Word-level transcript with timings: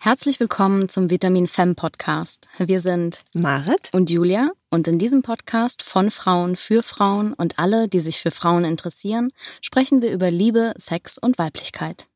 Herzlich 0.00 0.38
willkommen 0.38 0.88
zum 0.88 1.10
Vitamin 1.10 1.48
Femme 1.48 1.74
Podcast. 1.74 2.48
Wir 2.56 2.78
sind 2.78 3.24
Marit 3.34 3.90
und 3.92 4.10
Julia 4.10 4.52
und 4.70 4.86
in 4.86 4.96
diesem 4.96 5.22
Podcast 5.22 5.82
von 5.82 6.12
Frauen 6.12 6.54
für 6.54 6.84
Frauen 6.84 7.32
und 7.32 7.58
alle, 7.58 7.88
die 7.88 7.98
sich 7.98 8.18
für 8.20 8.30
Frauen 8.30 8.64
interessieren, 8.64 9.32
sprechen 9.60 10.00
wir 10.00 10.12
über 10.12 10.30
Liebe, 10.30 10.72
Sex 10.76 11.18
und 11.18 11.36
Weiblichkeit. 11.36 12.06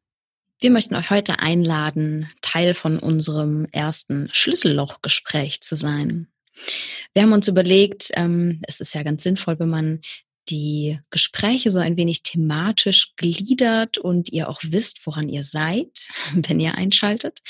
Wir 0.61 0.71
möchten 0.71 0.95
euch 0.95 1.11
heute 1.11 1.41
einladen, 1.41 2.31
Teil 2.41 2.75
von 2.75 3.01
unserem 3.01 3.67
ersten 3.73 4.29
Schlüssellochgespräch 4.31 5.61
zu 5.61 5.75
sein. 5.75 6.29
Wir 7.15 7.23
haben 7.23 7.33
uns 7.33 7.49
überlegt, 7.49 8.13
ähm, 8.15 8.63
es 8.69 8.81
ist 8.81 8.95
ja 8.95 9.03
ganz 9.03 9.25
sinnvoll, 9.25 9.59
wenn 9.59 9.71
man 9.71 10.03
die 10.53 11.01
Gespräche 11.11 11.71
so 11.71 11.79
ein 11.79 11.97
wenig 11.97 12.23
thematisch 12.23 13.15
gliedert 13.17 13.97
und 13.97 14.31
ihr 14.33 14.49
auch 14.51 14.61
wisst, 14.63 15.07
woran 15.07 15.29
ihr 15.29 15.43
seid, 15.43 16.09
wenn 16.35 16.61
ihr 16.61 16.75
einschaltet. 16.75 17.41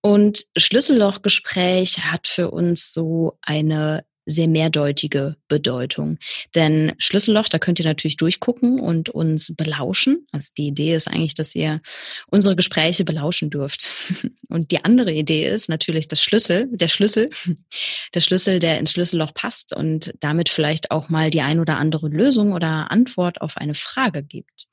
Und 0.00 0.44
Schlüssellochgespräch 0.56 2.04
hat 2.04 2.28
für 2.28 2.50
uns 2.50 2.92
so 2.92 3.36
eine 3.42 4.04
sehr 4.26 4.48
mehrdeutige 4.48 5.36
Bedeutung. 5.48 6.18
Denn 6.54 6.92
Schlüsselloch, 6.98 7.48
da 7.48 7.58
könnt 7.58 7.78
ihr 7.78 7.84
natürlich 7.84 8.16
durchgucken 8.16 8.80
und 8.80 9.08
uns 9.08 9.54
belauschen. 9.56 10.26
Also 10.32 10.52
die 10.56 10.68
Idee 10.68 10.94
ist 10.94 11.08
eigentlich, 11.08 11.34
dass 11.34 11.54
ihr 11.54 11.80
unsere 12.28 12.56
Gespräche 12.56 13.04
belauschen 13.04 13.50
dürft. 13.50 13.92
Und 14.48 14.70
die 14.70 14.84
andere 14.84 15.12
Idee 15.12 15.48
ist 15.48 15.68
natürlich 15.68 16.06
das 16.06 16.22
Schlüssel, 16.22 16.68
der 16.70 16.88
Schlüssel, 16.88 17.30
der 18.14 18.20
Schlüssel, 18.20 18.60
der 18.60 18.78
ins 18.78 18.92
Schlüsselloch 18.92 19.34
passt 19.34 19.74
und 19.74 20.14
damit 20.20 20.48
vielleicht 20.48 20.90
auch 20.90 21.08
mal 21.08 21.30
die 21.30 21.40
ein 21.40 21.58
oder 21.58 21.76
andere 21.76 22.08
Lösung 22.08 22.52
oder 22.52 22.90
Antwort 22.90 23.40
auf 23.40 23.56
eine 23.56 23.74
Frage 23.74 24.22
gibt. 24.22 24.68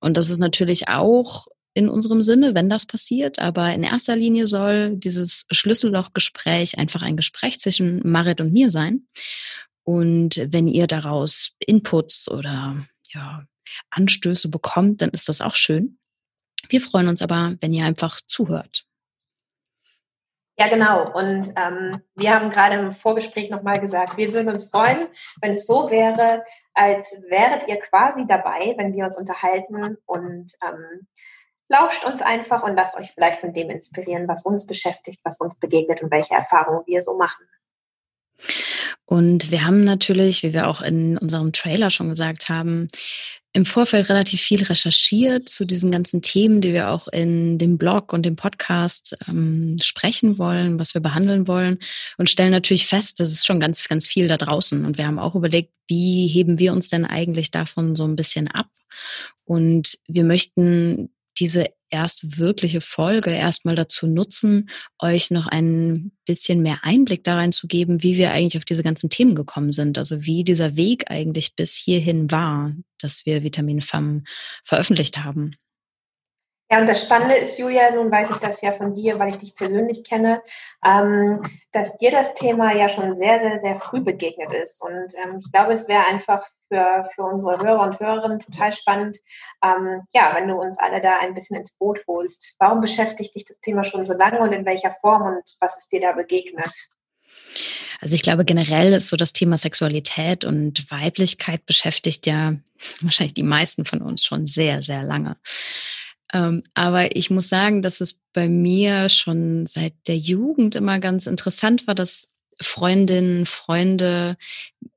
Und 0.00 0.16
das 0.16 0.30
ist 0.30 0.38
natürlich 0.38 0.88
auch 0.88 1.46
in 1.74 1.88
unserem 1.88 2.22
Sinne, 2.22 2.54
wenn 2.54 2.68
das 2.68 2.86
passiert. 2.86 3.38
Aber 3.38 3.72
in 3.72 3.82
erster 3.82 4.16
Linie 4.16 4.46
soll 4.46 4.96
dieses 4.96 5.46
Schlüssellochgespräch 5.50 6.78
einfach 6.78 7.02
ein 7.02 7.16
Gespräch 7.16 7.60
zwischen 7.60 8.00
Marit 8.08 8.40
und 8.40 8.52
mir 8.52 8.70
sein. 8.70 9.06
Und 9.84 10.36
wenn 10.52 10.68
ihr 10.68 10.86
daraus 10.86 11.52
Inputs 11.58 12.28
oder 12.30 12.86
ja, 13.12 13.44
Anstöße 13.90 14.48
bekommt, 14.48 15.02
dann 15.02 15.10
ist 15.10 15.28
das 15.28 15.40
auch 15.40 15.54
schön. 15.54 15.98
Wir 16.68 16.80
freuen 16.80 17.08
uns 17.08 17.22
aber, 17.22 17.56
wenn 17.60 17.72
ihr 17.72 17.84
einfach 17.84 18.20
zuhört. 18.26 18.84
Ja, 20.58 20.68
genau. 20.68 21.10
Und 21.12 21.54
ähm, 21.56 22.02
wir 22.16 22.34
haben 22.34 22.50
gerade 22.50 22.74
im 22.74 22.92
Vorgespräch 22.92 23.48
nochmal 23.48 23.80
gesagt, 23.80 24.18
wir 24.18 24.34
würden 24.34 24.52
uns 24.52 24.68
freuen, 24.68 25.08
wenn 25.40 25.54
es 25.54 25.66
so 25.66 25.90
wäre, 25.90 26.44
als 26.74 27.12
wäret 27.30 27.66
ihr 27.66 27.78
quasi 27.78 28.26
dabei, 28.26 28.74
wenn 28.76 28.92
wir 28.92 29.06
uns 29.06 29.16
unterhalten 29.16 29.96
und 30.04 30.52
ähm, 30.62 31.06
lauscht 31.70 32.04
uns 32.04 32.20
einfach 32.20 32.62
und 32.62 32.74
lasst 32.74 32.98
euch 32.98 33.12
vielleicht 33.12 33.40
von 33.40 33.54
dem 33.54 33.70
inspirieren, 33.70 34.28
was 34.28 34.44
uns 34.44 34.66
beschäftigt, 34.66 35.20
was 35.24 35.38
uns 35.38 35.54
begegnet 35.54 36.02
und 36.02 36.10
welche 36.10 36.34
Erfahrungen 36.34 36.82
wir 36.86 37.00
so 37.02 37.16
machen. 37.16 37.46
Und 39.04 39.50
wir 39.50 39.64
haben 39.64 39.84
natürlich, 39.84 40.42
wie 40.42 40.52
wir 40.52 40.68
auch 40.68 40.80
in 40.80 41.18
unserem 41.18 41.52
Trailer 41.52 41.90
schon 41.90 42.08
gesagt 42.08 42.48
haben, 42.48 42.88
im 43.52 43.66
Vorfeld 43.66 44.08
relativ 44.08 44.40
viel 44.40 44.62
recherchiert 44.62 45.48
zu 45.48 45.64
diesen 45.64 45.90
ganzen 45.90 46.22
Themen, 46.22 46.60
die 46.60 46.72
wir 46.72 46.90
auch 46.90 47.08
in 47.08 47.58
dem 47.58 47.78
Blog 47.78 48.12
und 48.12 48.24
dem 48.24 48.36
Podcast 48.36 49.18
ähm, 49.26 49.76
sprechen 49.82 50.38
wollen, 50.38 50.78
was 50.78 50.94
wir 50.94 51.00
behandeln 51.00 51.48
wollen 51.48 51.80
und 52.16 52.30
stellen 52.30 52.52
natürlich 52.52 52.86
fest, 52.86 53.18
das 53.18 53.32
ist 53.32 53.46
schon 53.46 53.58
ganz, 53.58 53.86
ganz 53.88 54.06
viel 54.06 54.28
da 54.28 54.36
draußen. 54.36 54.84
Und 54.84 54.98
wir 54.98 55.06
haben 55.06 55.18
auch 55.18 55.34
überlegt, 55.34 55.72
wie 55.88 56.28
heben 56.28 56.60
wir 56.60 56.72
uns 56.72 56.88
denn 56.88 57.04
eigentlich 57.04 57.50
davon 57.50 57.96
so 57.96 58.04
ein 58.04 58.14
bisschen 58.14 58.46
ab? 58.46 58.68
Und 59.44 59.98
wir 60.06 60.22
möchten 60.22 61.10
diese 61.40 61.66
erste 61.90 62.38
wirkliche 62.38 62.80
Folge 62.80 63.30
erstmal 63.30 63.74
dazu 63.74 64.06
nutzen, 64.06 64.70
euch 64.98 65.30
noch 65.30 65.46
ein 65.46 66.12
bisschen 66.24 66.62
mehr 66.62 66.80
Einblick 66.82 67.24
da 67.24 67.34
rein 67.34 67.52
zu 67.52 67.66
geben, 67.66 68.02
wie 68.02 68.16
wir 68.16 68.30
eigentlich 68.30 68.58
auf 68.58 68.64
diese 68.64 68.82
ganzen 68.82 69.10
Themen 69.10 69.34
gekommen 69.34 69.72
sind. 69.72 69.98
Also 69.98 70.24
wie 70.24 70.44
dieser 70.44 70.76
Weg 70.76 71.10
eigentlich 71.10 71.56
bis 71.56 71.74
hierhin 71.74 72.30
war, 72.30 72.72
dass 72.98 73.26
wir 73.26 73.42
Vitamin 73.42 73.80
FAM 73.80 74.24
veröffentlicht 74.64 75.18
haben. 75.18 75.56
Ja, 76.70 76.78
und 76.78 76.86
das 76.86 77.02
Spannende 77.02 77.34
ist, 77.34 77.58
Julia, 77.58 77.90
nun 77.90 78.12
weiß 78.12 78.30
ich 78.30 78.36
das 78.36 78.60
ja 78.62 78.72
von 78.72 78.94
dir, 78.94 79.18
weil 79.18 79.30
ich 79.30 79.38
dich 79.38 79.56
persönlich 79.56 80.04
kenne, 80.04 80.40
ähm, 80.84 81.42
dass 81.72 81.98
dir 81.98 82.12
das 82.12 82.34
Thema 82.34 82.72
ja 82.72 82.88
schon 82.88 83.20
sehr, 83.20 83.40
sehr, 83.40 83.60
sehr 83.60 83.80
früh 83.80 84.00
begegnet 84.00 84.52
ist. 84.52 84.80
Und 84.80 85.14
ähm, 85.16 85.40
ich 85.40 85.50
glaube, 85.50 85.72
es 85.72 85.88
wäre 85.88 86.06
einfach 86.06 86.46
für, 86.68 87.08
für 87.12 87.22
unsere 87.22 87.58
Hörer 87.58 87.82
und 87.82 87.98
Hörerinnen 87.98 88.38
total 88.38 88.72
spannend, 88.72 89.18
ähm, 89.64 90.02
ja, 90.12 90.30
wenn 90.36 90.46
du 90.46 90.54
uns 90.54 90.78
alle 90.78 91.00
da 91.00 91.18
ein 91.18 91.34
bisschen 91.34 91.56
ins 91.56 91.72
Boot 91.72 91.98
holst. 92.06 92.54
Warum 92.60 92.80
beschäftigt 92.80 93.34
dich 93.34 93.44
das 93.44 93.60
Thema 93.60 93.82
schon 93.82 94.06
so 94.06 94.14
lange 94.14 94.38
und 94.38 94.52
in 94.52 94.64
welcher 94.64 94.94
Form 95.00 95.22
und 95.22 95.42
was 95.60 95.76
ist 95.76 95.90
dir 95.90 96.00
da 96.00 96.12
begegnet? 96.12 96.70
Also 98.00 98.14
ich 98.14 98.22
glaube, 98.22 98.44
generell 98.44 98.92
ist 98.92 99.08
so 99.08 99.16
das 99.16 99.32
Thema 99.32 99.58
Sexualität 99.58 100.44
und 100.44 100.88
Weiblichkeit 100.90 101.66
beschäftigt 101.66 102.26
ja 102.26 102.54
wahrscheinlich 103.02 103.34
die 103.34 103.42
meisten 103.42 103.84
von 103.84 104.00
uns 104.00 104.24
schon 104.24 104.46
sehr, 104.46 104.82
sehr 104.82 105.02
lange. 105.02 105.36
Ähm, 106.32 106.62
aber 106.74 107.16
ich 107.16 107.30
muss 107.30 107.48
sagen, 107.48 107.82
dass 107.82 108.00
es 108.00 108.18
bei 108.32 108.48
mir 108.48 109.08
schon 109.08 109.66
seit 109.66 109.94
der 110.06 110.16
Jugend 110.16 110.76
immer 110.76 110.98
ganz 111.00 111.26
interessant 111.26 111.86
war, 111.86 111.94
dass 111.94 112.28
Freundinnen, 112.60 113.46
Freunde 113.46 114.36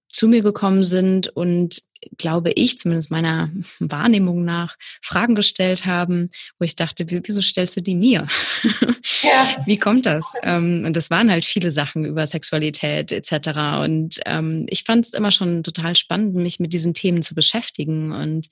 zu 0.10 0.28
mir 0.28 0.44
gekommen 0.44 0.84
sind 0.84 1.30
und 1.30 1.82
glaube 2.18 2.52
ich, 2.52 2.78
zumindest 2.78 3.12
meiner 3.12 3.52
Wahrnehmung 3.80 4.44
nach, 4.44 4.76
Fragen 5.02 5.36
gestellt 5.36 5.86
haben, 5.86 6.30
wo 6.60 6.66
ich 6.66 6.76
dachte, 6.76 7.06
wieso 7.08 7.42
stellst 7.42 7.76
du 7.78 7.82
die 7.82 7.96
mir? 7.96 8.28
Ja. 9.24 9.56
Wie 9.66 9.78
kommt 9.78 10.06
das? 10.06 10.26
Ähm, 10.44 10.84
und 10.86 10.96
das 10.98 11.10
waren 11.10 11.32
halt 11.32 11.46
viele 11.46 11.72
Sachen 11.72 12.04
über 12.04 12.28
Sexualität 12.28 13.12
etc. 13.12 13.82
Und 13.84 14.20
ähm, 14.26 14.66
ich 14.70 14.84
fand 14.84 15.06
es 15.06 15.14
immer 15.14 15.32
schon 15.32 15.64
total 15.64 15.96
spannend, 15.96 16.36
mich 16.36 16.60
mit 16.60 16.74
diesen 16.74 16.94
Themen 16.94 17.22
zu 17.22 17.34
beschäftigen 17.34 18.12
und 18.12 18.48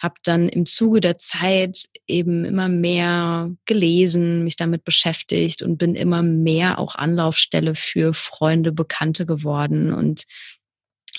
habe 0.00 0.14
dann 0.22 0.48
im 0.48 0.66
Zuge 0.66 1.00
der 1.00 1.16
Zeit 1.16 1.86
eben 2.06 2.44
immer 2.44 2.68
mehr 2.68 3.50
gelesen, 3.66 4.44
mich 4.44 4.56
damit 4.56 4.84
beschäftigt 4.84 5.62
und 5.62 5.78
bin 5.78 5.94
immer 5.94 6.22
mehr 6.22 6.78
auch 6.78 6.94
Anlaufstelle 6.94 7.74
für 7.74 8.14
Freunde, 8.14 8.72
Bekannte 8.72 9.26
geworden 9.26 9.92
und 9.92 10.24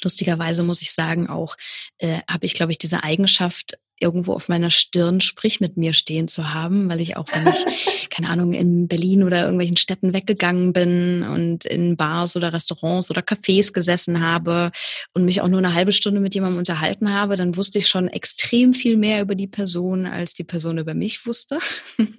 lustigerweise 0.03 0.63
muss 0.63 0.81
ich 0.81 0.91
sagen, 0.91 1.29
auch 1.29 1.55
äh, 1.97 2.21
habe 2.29 2.45
ich, 2.45 2.53
glaube 2.53 2.71
ich, 2.71 2.77
diese 2.77 3.03
Eigenschaft 3.03 3.77
irgendwo 4.03 4.33
auf 4.33 4.49
meiner 4.49 4.69
Stirn 4.69 5.21
sprich 5.21 5.61
mit 5.61 5.77
mir 5.77 5.93
stehen 5.93 6.27
zu 6.27 6.53
haben, 6.53 6.89
weil 6.89 7.01
ich 7.01 7.17
auch, 7.17 7.25
wenn 7.33 7.47
ich, 7.47 8.09
keine 8.09 8.29
Ahnung, 8.29 8.53
in 8.53 8.87
Berlin 8.87 9.23
oder 9.23 9.43
irgendwelchen 9.43 9.77
Städten 9.77 10.13
weggegangen 10.13 10.73
bin 10.73 11.23
und 11.23 11.65
in 11.65 11.95
Bars 11.95 12.35
oder 12.35 12.53
Restaurants 12.53 13.09
oder 13.09 13.21
Cafés 13.21 13.73
gesessen 13.73 14.21
habe 14.21 14.71
und 15.13 15.25
mich 15.25 15.41
auch 15.41 15.47
nur 15.47 15.59
eine 15.59 15.73
halbe 15.73 15.93
Stunde 15.93 16.19
mit 16.19 16.35
jemandem 16.35 16.59
unterhalten 16.59 17.13
habe, 17.13 17.37
dann 17.37 17.55
wusste 17.55 17.79
ich 17.79 17.87
schon 17.87 18.09
extrem 18.09 18.73
viel 18.73 18.97
mehr 18.97 19.21
über 19.21 19.35
die 19.35 19.47
Person, 19.47 20.05
als 20.05 20.33
die 20.33 20.43
Person 20.43 20.77
über 20.77 20.93
mich 20.93 21.25
wusste. 21.25 21.59
und 21.97 22.09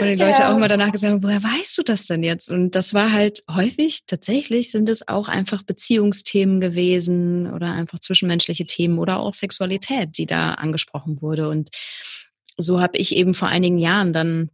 die 0.00 0.14
Leute 0.14 0.40
ja. 0.40 0.52
auch 0.52 0.58
mal 0.58 0.68
danach 0.68 0.92
gesagt 0.92 1.12
haben, 1.12 1.22
woher 1.22 1.42
weißt 1.42 1.76
du 1.76 1.82
das 1.82 2.06
denn 2.06 2.22
jetzt? 2.22 2.50
Und 2.50 2.74
das 2.74 2.94
war 2.94 3.12
halt 3.12 3.42
häufig, 3.50 4.00
tatsächlich 4.06 4.70
sind 4.70 4.88
es 4.88 5.06
auch 5.06 5.28
einfach 5.28 5.62
Beziehungsthemen 5.62 6.60
gewesen 6.60 7.52
oder 7.52 7.72
einfach 7.72 7.98
zwischenmenschliche 7.98 8.64
Themen 8.64 8.98
oder 8.98 9.20
auch 9.20 9.34
Sexualität, 9.34 10.16
die 10.16 10.26
da 10.26 10.54
angesprochen 10.70 11.20
wurde. 11.20 11.48
Und 11.48 11.70
so 12.56 12.80
habe 12.80 12.96
ich 12.98 13.14
eben 13.14 13.34
vor 13.34 13.48
einigen 13.48 13.78
Jahren 13.78 14.12
dann 14.12 14.50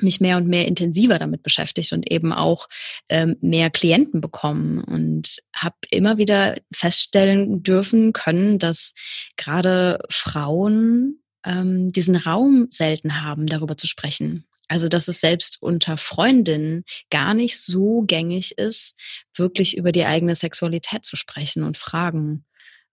mich 0.00 0.20
mehr 0.20 0.36
und 0.38 0.48
mehr 0.48 0.66
intensiver 0.66 1.18
damit 1.18 1.42
beschäftigt 1.42 1.92
und 1.92 2.10
eben 2.10 2.32
auch 2.32 2.68
ähm, 3.08 3.36
mehr 3.40 3.70
Klienten 3.70 4.20
bekommen 4.20 4.82
und 4.82 5.42
habe 5.54 5.76
immer 5.90 6.16
wieder 6.16 6.56
feststellen 6.72 7.62
dürfen 7.62 8.12
können, 8.12 8.58
dass 8.58 8.94
gerade 9.36 9.98
Frauen 10.08 11.22
ähm, 11.44 11.92
diesen 11.92 12.16
Raum 12.16 12.68
selten 12.70 13.22
haben, 13.22 13.46
darüber 13.46 13.76
zu 13.76 13.86
sprechen. 13.86 14.46
Also 14.68 14.88
dass 14.88 15.08
es 15.08 15.20
selbst 15.20 15.60
unter 15.60 15.98
Freundinnen 15.98 16.84
gar 17.10 17.34
nicht 17.34 17.60
so 17.60 18.02
gängig 18.06 18.56
ist, 18.56 18.98
wirklich 19.36 19.76
über 19.76 19.92
die 19.92 20.06
eigene 20.06 20.34
Sexualität 20.34 21.04
zu 21.04 21.16
sprechen 21.16 21.62
und 21.62 21.76
Fragen 21.76 22.46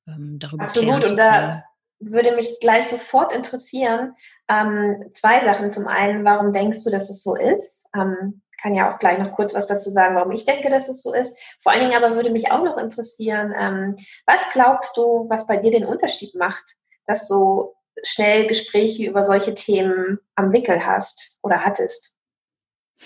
ähm, 0.06 0.39
darüber 0.39 0.65
Absolut. 0.65 1.10
Und 1.10 1.15
da, 1.15 1.63
würde 2.00 2.36
mich 2.36 2.60
gleich 2.60 2.88
sofort 2.88 3.34
interessieren, 3.34 4.16
ähm, 4.48 5.12
zwei 5.13 5.44
Sachen. 5.44 5.74
Zum 5.74 5.88
einen, 5.88 6.25
warum 6.25 6.54
denkst 6.54 6.84
du, 6.84 6.90
dass 6.90 7.10
es 7.10 7.24
so 7.24 7.36
ist? 7.36 7.88
Ähm, 7.96 8.42
kann 8.62 8.75
ja 8.75 8.94
auch 8.94 9.00
gleich 9.00 9.18
noch 9.18 9.34
kurz 9.34 9.54
was 9.54 9.68
dazu 9.68 9.90
sagen, 9.90 10.16
warum 10.16 10.31
ich 10.31 10.46
denke, 10.46 10.69
dass 10.69 10.90
es 10.90 11.01
so 11.01 11.13
ist. 11.13 11.38
Vor 11.62 11.72
allen 11.72 11.81
Dingen 11.81 12.01
aber 12.01 12.16
würde 12.16 12.30
mich 12.30 12.51
auch 12.51 12.63
noch 12.63 12.78
interessieren, 12.78 13.54
ähm, 13.57 13.98
was 14.25 14.50
glaubst 14.51 14.98
du, 14.98 15.28
was 15.30 15.48
bei 15.48 15.57
dir 15.57 15.72
den 15.72 15.86
Unterschied 15.86 16.36
macht, 16.36 16.75
dass 17.06 17.28
du 17.28 17.74
schnell 18.04 18.48
Gespräche 18.48 19.06
über 19.06 19.24
solche 19.24 19.54
Themen 19.54 20.19
am 20.36 20.51
Wickel 20.51 20.86
hast 20.86 21.38
oder 21.42 21.66
hattest? 21.66 22.16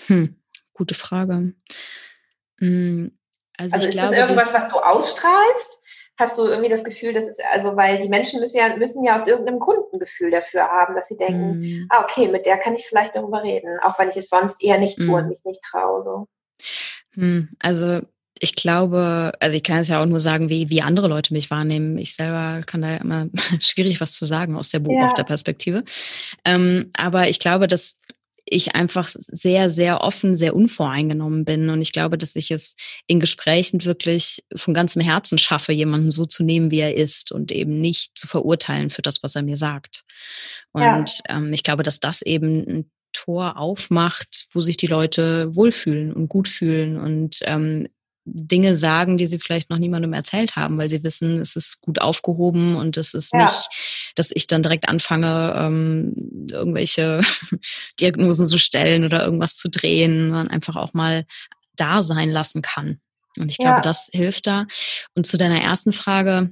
Hm, 0.06 0.40
gute 0.72 0.94
Frage. 0.94 1.54
Hm, 2.58 3.16
also, 3.56 3.74
also 3.74 3.88
ist 3.88 3.94
glaube, 3.94 4.16
das 4.16 4.30
irgendwas, 4.30 4.54
was 4.54 4.68
du 4.68 4.78
ausstrahlst? 4.78 5.80
Hast 6.16 6.38
du 6.38 6.46
irgendwie 6.46 6.70
das 6.70 6.84
Gefühl, 6.84 7.12
das 7.12 7.26
ist, 7.26 7.40
also 7.52 7.76
weil 7.76 8.00
die 8.00 8.08
Menschen 8.08 8.40
müssen 8.40 8.56
ja, 8.56 8.76
müssen 8.76 9.04
ja 9.04 9.16
aus 9.16 9.26
irgendeinem 9.26 9.58
Grund 9.58 9.92
ein 9.92 9.98
Gefühl 9.98 10.30
dafür 10.30 10.62
haben, 10.62 10.94
dass 10.94 11.08
sie 11.08 11.16
denken, 11.16 11.60
mm. 11.60 11.86
ah, 11.90 12.04
okay, 12.04 12.28
mit 12.28 12.46
der 12.46 12.58
kann 12.58 12.76
ich 12.76 12.86
vielleicht 12.86 13.16
darüber 13.16 13.42
reden, 13.42 13.78
auch 13.82 13.98
wenn 13.98 14.10
ich 14.10 14.16
es 14.16 14.28
sonst 14.28 14.62
eher 14.62 14.78
nicht 14.78 14.96
tue 14.96 15.06
mm. 15.06 15.14
und 15.14 15.28
mich 15.28 15.44
nicht 15.44 15.62
traue. 15.62 16.04
So. 16.04 16.28
Hm, 17.14 17.48
also 17.58 18.00
ich 18.40 18.54
glaube, 18.54 19.32
also 19.40 19.56
ich 19.56 19.62
kann 19.62 19.78
es 19.78 19.88
ja 19.88 20.02
auch 20.02 20.06
nur 20.06 20.20
sagen, 20.20 20.50
wie, 20.50 20.68
wie 20.68 20.82
andere 20.82 21.08
Leute 21.08 21.32
mich 21.32 21.50
wahrnehmen. 21.50 21.98
Ich 21.98 22.14
selber 22.14 22.62
kann 22.66 22.82
da 22.82 22.96
immer 22.96 23.26
schwierig 23.60 24.00
was 24.00 24.12
zu 24.12 24.24
sagen 24.24 24.56
aus 24.56 24.70
der 24.70 24.80
Beobachterperspektive. 24.80 25.78
Ja. 25.78 26.54
Ähm, 26.54 26.90
aber 26.96 27.28
ich 27.28 27.38
glaube, 27.38 27.68
dass 27.68 28.00
ich 28.46 28.74
einfach 28.74 29.08
sehr, 29.08 29.68
sehr 29.68 30.00
offen, 30.00 30.34
sehr 30.34 30.54
unvoreingenommen 30.54 31.44
bin. 31.44 31.70
Und 31.70 31.80
ich 31.80 31.92
glaube, 31.92 32.18
dass 32.18 32.36
ich 32.36 32.50
es 32.50 32.76
in 33.06 33.20
Gesprächen 33.20 33.84
wirklich 33.84 34.44
von 34.54 34.74
ganzem 34.74 35.02
Herzen 35.02 35.38
schaffe, 35.38 35.72
jemanden 35.72 36.10
so 36.10 36.26
zu 36.26 36.44
nehmen, 36.44 36.70
wie 36.70 36.80
er 36.80 36.96
ist 36.96 37.32
und 37.32 37.52
eben 37.52 37.80
nicht 37.80 38.16
zu 38.16 38.26
verurteilen 38.26 38.90
für 38.90 39.02
das, 39.02 39.22
was 39.22 39.34
er 39.34 39.42
mir 39.42 39.56
sagt. 39.56 40.04
Und 40.72 41.22
ja. 41.26 41.36
ähm, 41.36 41.52
ich 41.52 41.62
glaube, 41.62 41.82
dass 41.82 42.00
das 42.00 42.22
eben 42.22 42.64
ein 42.68 42.90
Tor 43.12 43.56
aufmacht, 43.56 44.46
wo 44.52 44.60
sich 44.60 44.76
die 44.76 44.88
Leute 44.88 45.54
wohlfühlen 45.54 46.12
und 46.12 46.28
gut 46.28 46.48
fühlen 46.48 46.98
und 46.98 47.38
ähm, 47.42 47.88
Dinge 48.24 48.76
sagen, 48.76 49.18
die 49.18 49.26
sie 49.26 49.38
vielleicht 49.38 49.70
noch 49.70 49.78
niemandem 49.78 50.12
erzählt 50.12 50.56
haben, 50.56 50.78
weil 50.78 50.88
sie 50.88 51.04
wissen, 51.04 51.40
es 51.40 51.56
ist 51.56 51.80
gut 51.80 52.00
aufgehoben 52.00 52.76
und 52.76 52.96
es 52.96 53.14
ist 53.14 53.32
ja. 53.32 53.44
nicht, 53.44 53.68
dass 54.14 54.30
ich 54.34 54.46
dann 54.46 54.62
direkt 54.62 54.88
anfange, 54.88 55.54
ähm, 55.56 56.48
irgendwelche 56.50 57.20
Diagnosen 58.00 58.46
zu 58.46 58.58
stellen 58.58 59.04
oder 59.04 59.24
irgendwas 59.24 59.56
zu 59.56 59.68
drehen, 59.68 60.28
sondern 60.30 60.48
einfach 60.48 60.76
auch 60.76 60.94
mal 60.94 61.26
da 61.76 62.02
sein 62.02 62.30
lassen 62.30 62.62
kann. 62.62 63.00
Und 63.38 63.50
ich 63.50 63.58
glaube, 63.58 63.76
ja. 63.76 63.80
das 63.80 64.08
hilft 64.12 64.46
da. 64.46 64.66
Und 65.14 65.26
zu 65.26 65.36
deiner 65.36 65.60
ersten 65.60 65.92
Frage, 65.92 66.50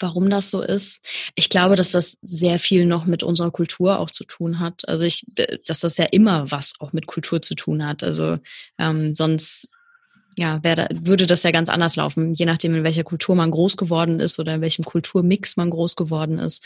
warum 0.00 0.30
das 0.30 0.50
so 0.50 0.62
ist. 0.62 1.06
Ich 1.34 1.48
glaube, 1.48 1.76
dass 1.76 1.92
das 1.92 2.18
sehr 2.22 2.58
viel 2.58 2.86
noch 2.86 3.04
mit 3.04 3.22
unserer 3.22 3.50
Kultur 3.50 3.98
auch 3.98 4.10
zu 4.10 4.24
tun 4.24 4.60
hat. 4.60 4.88
Also 4.88 5.04
ich, 5.04 5.24
dass 5.66 5.80
das 5.80 5.96
ja 5.96 6.04
immer 6.04 6.50
was 6.50 6.74
auch 6.78 6.92
mit 6.92 7.06
Kultur 7.06 7.42
zu 7.42 7.54
tun 7.54 7.84
hat. 7.84 8.02
Also 8.02 8.38
ähm, 8.78 9.14
sonst 9.14 9.70
ja, 10.38 10.62
wär, 10.62 10.88
würde 10.94 11.26
das 11.26 11.42
ja 11.42 11.50
ganz 11.50 11.68
anders 11.68 11.96
laufen, 11.96 12.32
je 12.32 12.46
nachdem, 12.46 12.74
in 12.74 12.84
welcher 12.84 13.04
Kultur 13.04 13.34
man 13.34 13.50
groß 13.50 13.76
geworden 13.76 14.20
ist 14.20 14.38
oder 14.38 14.54
in 14.54 14.60
welchem 14.60 14.84
Kulturmix 14.84 15.56
man 15.56 15.70
groß 15.70 15.96
geworden 15.96 16.38
ist. 16.38 16.64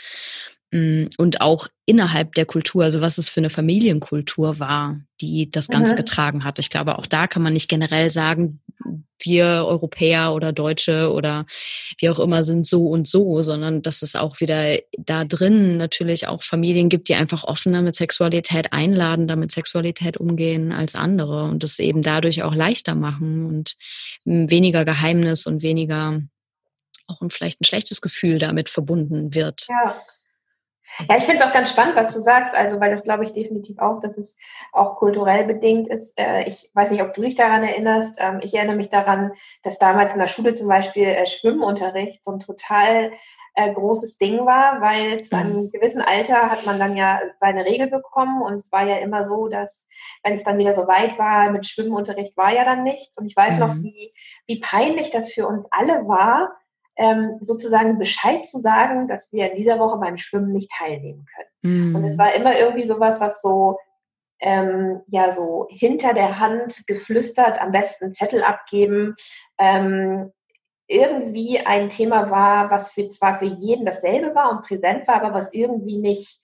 Mm, 0.73 1.05
und 1.19 1.39
auch 1.39 1.67
innerhalb 1.85 2.33
der 2.33 2.47
Kultur, 2.47 2.83
also 2.83 2.99
was 2.99 3.19
es 3.19 3.29
für 3.29 3.39
eine 3.39 3.51
Familienkultur 3.51 4.57
war, 4.57 4.99
die 5.21 5.51
das 5.51 5.67
Ganze 5.67 5.93
mhm. 5.93 5.97
getragen 5.97 6.43
hat. 6.43 6.57
Ich 6.57 6.71
glaube, 6.71 6.97
auch 6.97 7.05
da 7.05 7.27
kann 7.27 7.43
man 7.43 7.53
nicht 7.53 7.69
generell 7.69 8.09
sagen, 8.09 8.59
wir 9.21 9.45
Europäer 9.67 10.33
oder 10.33 10.51
Deutsche 10.51 11.13
oder 11.13 11.45
wie 11.99 12.09
auch 12.09 12.17
immer 12.17 12.43
sind 12.43 12.65
so 12.65 12.87
und 12.87 13.07
so, 13.07 13.43
sondern 13.43 13.83
dass 13.83 14.01
es 14.01 14.15
auch 14.15 14.39
wieder 14.39 14.79
da 14.97 15.25
drin 15.25 15.77
natürlich 15.77 16.27
auch 16.27 16.41
Familien 16.41 16.89
gibt, 16.89 17.07
die 17.07 17.15
einfach 17.15 17.43
offener 17.43 17.83
mit 17.83 17.93
Sexualität 17.93 18.73
einladen, 18.73 19.27
damit 19.27 19.51
Sexualität 19.51 20.17
umgehen 20.17 20.71
als 20.71 20.95
andere 20.95 21.43
und 21.43 21.61
das 21.61 21.77
eben 21.77 22.01
dadurch 22.01 22.41
auch 22.41 22.55
leichter 22.55 22.95
machen 22.95 23.45
und 23.45 23.75
weniger 24.25 24.85
Geheimnis 24.85 25.45
und 25.45 25.61
weniger 25.61 26.19
auch 27.05 27.21
ein, 27.21 27.29
vielleicht 27.29 27.61
ein 27.61 27.65
schlechtes 27.65 28.01
Gefühl 28.01 28.39
damit 28.39 28.69
verbunden 28.69 29.35
wird. 29.35 29.67
Ja. 29.69 30.01
Ja, 31.09 31.17
ich 31.17 31.23
finde 31.23 31.41
es 31.41 31.47
auch 31.47 31.53
ganz 31.53 31.69
spannend, 31.69 31.95
was 31.95 32.13
du 32.13 32.21
sagst, 32.21 32.55
also 32.55 32.79
weil 32.79 32.91
das 32.91 33.03
glaube 33.03 33.25
ich 33.25 33.33
definitiv 33.33 33.79
auch, 33.79 33.99
dass 34.01 34.17
es 34.17 34.37
auch 34.71 34.95
kulturell 34.97 35.45
bedingt 35.45 35.87
ist. 35.87 36.19
Äh, 36.19 36.43
ich 36.43 36.69
weiß 36.73 36.91
nicht, 36.91 37.01
ob 37.01 37.13
du 37.13 37.21
dich 37.21 37.35
daran 37.35 37.63
erinnerst. 37.63 38.19
Ähm, 38.19 38.39
ich 38.41 38.53
erinnere 38.53 38.75
mich 38.75 38.89
daran, 38.89 39.31
dass 39.63 39.79
damals 39.79 40.13
in 40.13 40.19
der 40.19 40.27
Schule 40.27 40.53
zum 40.53 40.67
Beispiel 40.67 41.07
äh, 41.07 41.27
Schwimmunterricht 41.27 42.23
so 42.23 42.31
ein 42.31 42.39
total 42.39 43.11
äh, 43.55 43.71
großes 43.71 44.17
Ding 44.17 44.45
war, 44.45 44.81
weil 44.81 45.21
zu 45.21 45.37
einem 45.37 45.63
mhm. 45.63 45.71
gewissen 45.71 46.01
Alter 46.01 46.49
hat 46.49 46.65
man 46.65 46.79
dann 46.79 46.97
ja 46.97 47.21
seine 47.39 47.65
Regel 47.65 47.87
bekommen 47.87 48.41
und 48.41 48.55
es 48.55 48.71
war 48.71 48.83
ja 48.83 48.97
immer 48.97 49.25
so, 49.25 49.47
dass 49.47 49.87
wenn 50.23 50.33
es 50.33 50.43
dann 50.43 50.57
wieder 50.57 50.73
so 50.73 50.87
weit 50.87 51.19
war, 51.19 51.51
mit 51.51 51.67
Schwimmunterricht 51.67 52.35
war 52.35 52.53
ja 52.53 52.65
dann 52.65 52.83
nichts. 52.83 53.17
Und 53.17 53.27
ich 53.27 53.35
weiß 53.35 53.55
mhm. 53.55 53.59
noch, 53.59 53.75
wie, 53.75 54.13
wie 54.47 54.59
peinlich 54.59 55.11
das 55.11 55.31
für 55.31 55.47
uns 55.47 55.65
alle 55.69 56.07
war, 56.07 56.55
ähm, 56.95 57.37
sozusagen 57.41 57.97
Bescheid 57.97 58.45
zu 58.45 58.59
sagen, 58.59 59.07
dass 59.07 59.31
wir 59.31 59.51
in 59.51 59.57
dieser 59.57 59.79
Woche 59.79 59.97
beim 59.97 60.17
Schwimmen 60.17 60.53
nicht 60.53 60.71
teilnehmen 60.71 61.25
können. 61.35 61.91
Mm. 61.91 61.95
Und 61.95 62.05
es 62.05 62.17
war 62.17 62.33
immer 62.33 62.57
irgendwie 62.57 62.85
sowas, 62.85 63.19
was 63.19 63.41
so 63.41 63.77
ähm, 64.39 65.01
ja 65.07 65.31
so 65.31 65.67
hinter 65.69 66.13
der 66.13 66.39
Hand 66.39 66.85
geflüstert, 66.87 67.61
am 67.61 67.71
besten 67.71 68.13
Zettel 68.13 68.43
abgeben, 68.43 69.15
ähm, 69.57 70.31
irgendwie 70.87 71.59
ein 71.59 71.89
Thema 71.89 72.29
war, 72.29 72.69
was 72.69 72.91
für 72.91 73.09
zwar 73.09 73.39
für 73.39 73.45
jeden 73.45 73.85
dasselbe 73.85 74.35
war 74.35 74.51
und 74.51 74.63
präsent 74.63 75.07
war, 75.07 75.15
aber 75.15 75.33
was 75.33 75.53
irgendwie 75.53 75.97
nicht 75.97 76.41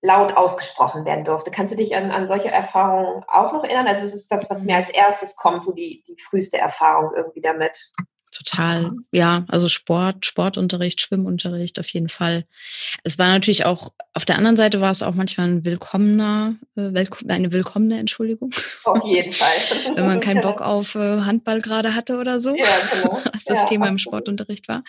laut 0.00 0.36
ausgesprochen 0.36 1.04
werden 1.04 1.24
durfte. 1.24 1.50
Kannst 1.50 1.72
du 1.72 1.76
dich 1.76 1.96
an, 1.96 2.10
an 2.10 2.26
solche 2.26 2.50
Erfahrungen 2.50 3.24
auch 3.28 3.52
noch 3.52 3.64
erinnern? 3.64 3.86
Also 3.86 4.04
es 4.04 4.14
ist 4.14 4.30
das, 4.30 4.48
was 4.50 4.62
mir 4.62 4.76
als 4.76 4.90
erstes 4.90 5.36
kommt, 5.36 5.64
so 5.64 5.72
die, 5.72 6.04
die 6.06 6.20
früheste 6.20 6.58
Erfahrung 6.58 7.12
irgendwie 7.16 7.40
damit. 7.40 7.92
Total, 8.38 8.92
ja, 9.10 9.44
also 9.48 9.68
Sport, 9.68 10.24
Sportunterricht, 10.24 11.00
Schwimmunterricht 11.00 11.80
auf 11.80 11.88
jeden 11.88 12.08
Fall. 12.08 12.44
Es 13.02 13.18
war 13.18 13.26
natürlich 13.26 13.66
auch, 13.66 13.90
auf 14.14 14.24
der 14.24 14.36
anderen 14.36 14.54
Seite 14.54 14.80
war 14.80 14.92
es 14.92 15.02
auch 15.02 15.14
manchmal 15.14 15.48
ein 15.48 15.64
willkommener, 15.64 16.54
äh, 16.76 16.92
eine 17.26 17.52
willkommene 17.52 17.98
Entschuldigung. 17.98 18.54
Auf 18.84 19.04
jeden 19.04 19.32
Fall. 19.32 19.48
Wenn 19.96 20.06
man 20.06 20.20
keinen 20.20 20.40
Bock 20.40 20.60
auf 20.60 20.94
äh, 20.94 21.22
Handball 21.22 21.60
gerade 21.60 21.96
hatte 21.96 22.18
oder 22.18 22.40
so, 22.40 22.54
ja, 22.54 22.64
genau. 22.92 23.20
was 23.32 23.44
das 23.44 23.58
ja, 23.58 23.64
Thema 23.64 23.86
absolut. 23.86 23.88
im 23.88 23.98
Sportunterricht 23.98 24.68
war. 24.68 24.84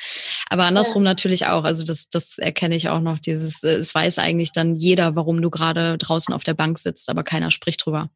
Aber 0.50 0.64
andersrum 0.64 1.04
ja. 1.04 1.10
natürlich 1.10 1.48
auch. 1.48 1.64
Also 1.64 1.86
das, 1.86 2.10
das 2.10 2.38
erkenne 2.38 2.76
ich 2.76 2.90
auch 2.90 3.02
noch, 3.02 3.20
dieses, 3.20 3.64
äh, 3.64 3.76
es 3.76 3.96
weiß 3.96 4.20
eigentlich 4.20 4.52
dann 4.52 4.76
jeder, 4.76 5.16
warum 5.16 5.42
du 5.42 5.50
gerade 5.50 5.98
draußen 5.98 6.34
auf 6.34 6.44
der 6.44 6.54
Bank 6.56 6.80
sitzt, 6.80 7.10
aber 7.10 7.24
keiner 7.24 7.52
spricht 7.52 7.86
drüber. 7.86 8.10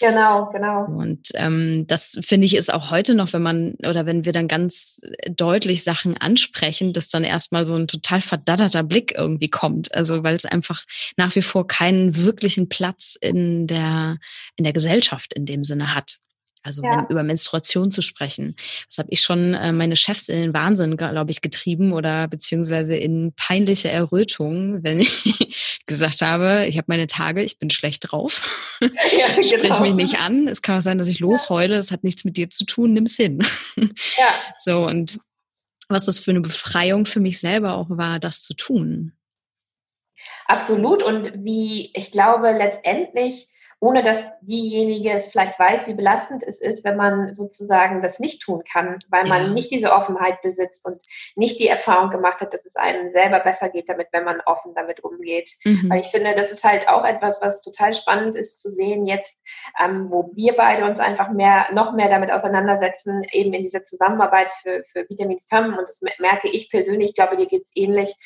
Genau, 0.00 0.50
genau. 0.52 0.84
Und 0.84 1.28
ähm, 1.34 1.86
das 1.86 2.18
finde 2.20 2.46
ich 2.46 2.56
ist 2.56 2.72
auch 2.72 2.90
heute 2.90 3.14
noch, 3.14 3.32
wenn 3.32 3.42
man, 3.42 3.74
oder 3.86 4.06
wenn 4.06 4.24
wir 4.24 4.32
dann 4.32 4.48
ganz 4.48 4.66
ganz 4.66 5.00
deutlich 5.28 5.84
Sachen 5.84 6.16
ansprechen, 6.16 6.92
dass 6.92 7.08
dann 7.08 7.24
erstmal 7.24 7.64
so 7.64 7.74
ein 7.74 7.86
total 7.86 8.20
verdatterter 8.20 8.82
Blick 8.82 9.14
irgendwie 9.16 9.48
kommt. 9.48 9.94
Also 9.94 10.22
weil 10.22 10.34
es 10.34 10.44
einfach 10.44 10.84
nach 11.16 11.34
wie 11.36 11.42
vor 11.42 11.66
keinen 11.66 12.16
wirklichen 12.16 12.68
Platz 12.68 13.16
in 13.20 13.66
der, 13.66 14.18
in 14.56 14.64
der 14.64 14.72
Gesellschaft 14.72 15.34
in 15.34 15.46
dem 15.46 15.62
Sinne 15.62 15.94
hat. 15.94 16.16
Also 16.66 16.82
ja. 16.82 16.96
wenn, 16.96 17.04
über 17.04 17.22
Menstruation 17.22 17.92
zu 17.92 18.02
sprechen. 18.02 18.56
Das 18.88 18.98
habe 18.98 19.08
ich 19.12 19.20
schon 19.20 19.54
äh, 19.54 19.70
meine 19.70 19.94
Chefs 19.94 20.28
in 20.28 20.40
den 20.40 20.52
Wahnsinn, 20.52 20.96
glaube 20.96 21.30
ich, 21.30 21.40
getrieben 21.40 21.92
oder 21.92 22.26
beziehungsweise 22.26 22.96
in 22.96 23.32
peinliche 23.36 23.88
Errötung, 23.88 24.82
wenn 24.82 24.98
ich 24.98 25.80
gesagt 25.86 26.22
habe, 26.22 26.66
ich 26.68 26.76
habe 26.76 26.86
meine 26.88 27.06
Tage, 27.06 27.44
ich 27.44 27.60
bin 27.60 27.70
schlecht 27.70 28.10
drauf. 28.10 28.76
Ja, 28.80 28.88
genau. 29.36 29.42
Sprich 29.42 29.80
mich 29.80 29.94
nicht 29.94 30.20
an. 30.20 30.48
Es 30.48 30.60
kann 30.60 30.78
auch 30.78 30.82
sein, 30.82 30.98
dass 30.98 31.06
ich 31.06 31.20
losheule. 31.20 31.76
Es 31.76 31.92
hat 31.92 32.02
nichts 32.02 32.24
mit 32.24 32.36
dir 32.36 32.50
zu 32.50 32.64
tun. 32.64 32.92
Nimm 32.92 33.04
es 33.04 33.14
hin. 33.16 33.46
Ja. 33.76 33.84
So 34.58 34.84
und 34.84 35.20
was 35.88 36.06
das 36.06 36.18
für 36.18 36.32
eine 36.32 36.40
Befreiung 36.40 37.06
für 37.06 37.20
mich 37.20 37.38
selber 37.38 37.74
auch 37.74 37.86
war, 37.88 38.18
das 38.18 38.42
zu 38.42 38.54
tun. 38.54 39.12
Absolut. 40.46 41.04
Und 41.04 41.44
wie 41.44 41.92
ich 41.94 42.10
glaube, 42.10 42.50
letztendlich 42.50 43.48
ohne 43.86 44.02
dass 44.02 44.24
diejenige 44.40 45.12
es 45.12 45.28
vielleicht 45.28 45.60
weiß, 45.60 45.86
wie 45.86 45.94
belastend 45.94 46.42
es 46.42 46.60
ist, 46.60 46.82
wenn 46.82 46.96
man 46.96 47.32
sozusagen 47.34 48.02
das 48.02 48.18
nicht 48.18 48.42
tun 48.42 48.64
kann, 48.68 48.98
weil 49.10 49.28
man 49.28 49.54
nicht 49.54 49.70
diese 49.70 49.92
Offenheit 49.92 50.42
besitzt 50.42 50.84
und 50.84 51.00
nicht 51.36 51.60
die 51.60 51.68
Erfahrung 51.68 52.10
gemacht 52.10 52.40
hat, 52.40 52.52
dass 52.52 52.64
es 52.64 52.74
einem 52.74 53.12
selber 53.12 53.38
besser 53.38 53.68
geht 53.68 53.88
damit, 53.88 54.08
wenn 54.10 54.24
man 54.24 54.40
offen 54.44 54.74
damit 54.74 55.04
umgeht. 55.04 55.52
Mhm. 55.62 55.88
Weil 55.88 56.00
ich 56.00 56.08
finde, 56.08 56.34
das 56.34 56.50
ist 56.50 56.64
halt 56.64 56.88
auch 56.88 57.04
etwas, 57.04 57.40
was 57.40 57.62
total 57.62 57.94
spannend 57.94 58.36
ist 58.36 58.60
zu 58.60 58.70
sehen 58.70 59.06
jetzt, 59.06 59.38
ähm, 59.80 60.10
wo 60.10 60.32
wir 60.34 60.56
beide 60.56 60.84
uns 60.84 60.98
einfach 60.98 61.30
mehr, 61.30 61.66
noch 61.72 61.92
mehr 61.92 62.08
damit 62.08 62.32
auseinandersetzen, 62.32 63.22
eben 63.30 63.52
in 63.52 63.62
dieser 63.62 63.84
Zusammenarbeit 63.84 64.52
für, 64.62 64.82
für 64.90 65.08
Vitamin 65.08 65.38
Femme. 65.48 65.78
Und 65.78 65.88
das 65.88 66.00
merke 66.18 66.48
ich 66.50 66.70
persönlich, 66.70 67.10
ich 67.10 67.14
glaube, 67.14 67.36
dir 67.36 67.46
geht 67.46 67.62
es 67.66 67.70
ähnlich, 67.76 68.16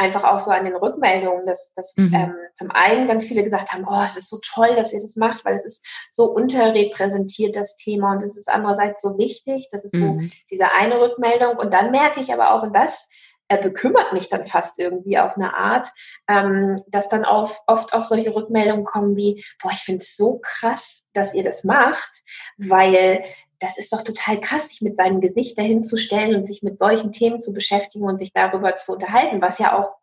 einfach 0.00 0.24
auch 0.24 0.38
so 0.38 0.50
an 0.50 0.64
den 0.64 0.76
Rückmeldungen, 0.76 1.46
dass, 1.46 1.72
dass 1.74 1.94
mhm. 1.96 2.14
ähm, 2.14 2.34
zum 2.54 2.70
einen 2.70 3.06
ganz 3.06 3.26
viele 3.26 3.44
gesagt 3.44 3.70
haben, 3.70 3.86
oh, 3.88 4.02
es 4.02 4.16
ist 4.16 4.30
so 4.30 4.38
toll, 4.42 4.74
dass 4.74 4.92
ihr 4.92 5.02
das 5.02 5.14
macht, 5.16 5.44
weil 5.44 5.56
es 5.56 5.66
ist 5.66 5.86
so 6.10 6.24
unterrepräsentiert, 6.24 7.54
das 7.54 7.76
Thema, 7.76 8.12
und 8.12 8.22
es 8.22 8.36
ist 8.36 8.48
andererseits 8.48 9.02
so 9.02 9.18
wichtig. 9.18 9.68
Das 9.72 9.84
ist 9.84 9.94
mhm. 9.94 10.00
so 10.00 10.36
diese 10.50 10.72
eine 10.72 11.00
Rückmeldung. 11.00 11.56
Und 11.56 11.74
dann 11.74 11.90
merke 11.90 12.20
ich 12.20 12.32
aber 12.32 12.54
auch, 12.54 12.62
und 12.62 12.74
das 12.74 13.10
äh, 13.48 13.62
bekümmert 13.62 14.12
mich 14.14 14.30
dann 14.30 14.46
fast 14.46 14.78
irgendwie 14.78 15.18
auf 15.18 15.36
eine 15.36 15.54
Art, 15.54 15.88
ähm, 16.28 16.82
dass 16.88 17.08
dann 17.10 17.26
auch, 17.26 17.52
oft 17.66 17.92
auch 17.92 18.04
solche 18.04 18.34
Rückmeldungen 18.34 18.86
kommen 18.86 19.16
wie, 19.16 19.44
boah, 19.60 19.72
ich 19.72 19.80
finde 19.80 20.00
es 20.00 20.16
so 20.16 20.40
krass, 20.42 21.04
dass 21.12 21.34
ihr 21.34 21.44
das 21.44 21.62
macht, 21.62 22.22
weil 22.56 23.22
das 23.60 23.76
ist 23.76 23.92
doch 23.92 24.02
total 24.02 24.40
krass, 24.40 24.70
sich 24.70 24.80
mit 24.80 24.96
seinem 24.96 25.20
Gesicht 25.20 25.58
dahin 25.58 25.82
zu 25.82 25.98
stellen 25.98 26.34
und 26.34 26.46
sich 26.46 26.62
mit 26.62 26.78
solchen 26.78 27.12
Themen 27.12 27.42
zu 27.42 27.52
beschäftigen 27.52 28.04
und 28.04 28.18
sich 28.18 28.32
darüber 28.32 28.76
zu 28.76 28.92
unterhalten, 28.92 29.42
was 29.42 29.58
ja 29.58 29.78
auch 29.78 29.96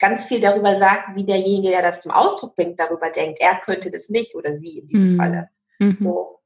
ganz 0.00 0.24
viel 0.26 0.40
darüber 0.40 0.78
sagt, 0.78 1.14
wie 1.14 1.24
derjenige, 1.24 1.70
der 1.70 1.82
das 1.82 2.02
zum 2.02 2.12
Ausdruck 2.12 2.56
bringt, 2.56 2.78
darüber 2.78 3.10
denkt. 3.10 3.40
Er 3.40 3.56
könnte 3.56 3.90
das 3.90 4.08
nicht 4.08 4.34
oder 4.34 4.56
sie 4.56 4.78
in 4.78 4.88
diesem 4.88 5.12
mhm. 5.12 5.16
Falle. 5.16 5.48
Mhm. 5.78 5.98
So, 6.00 6.40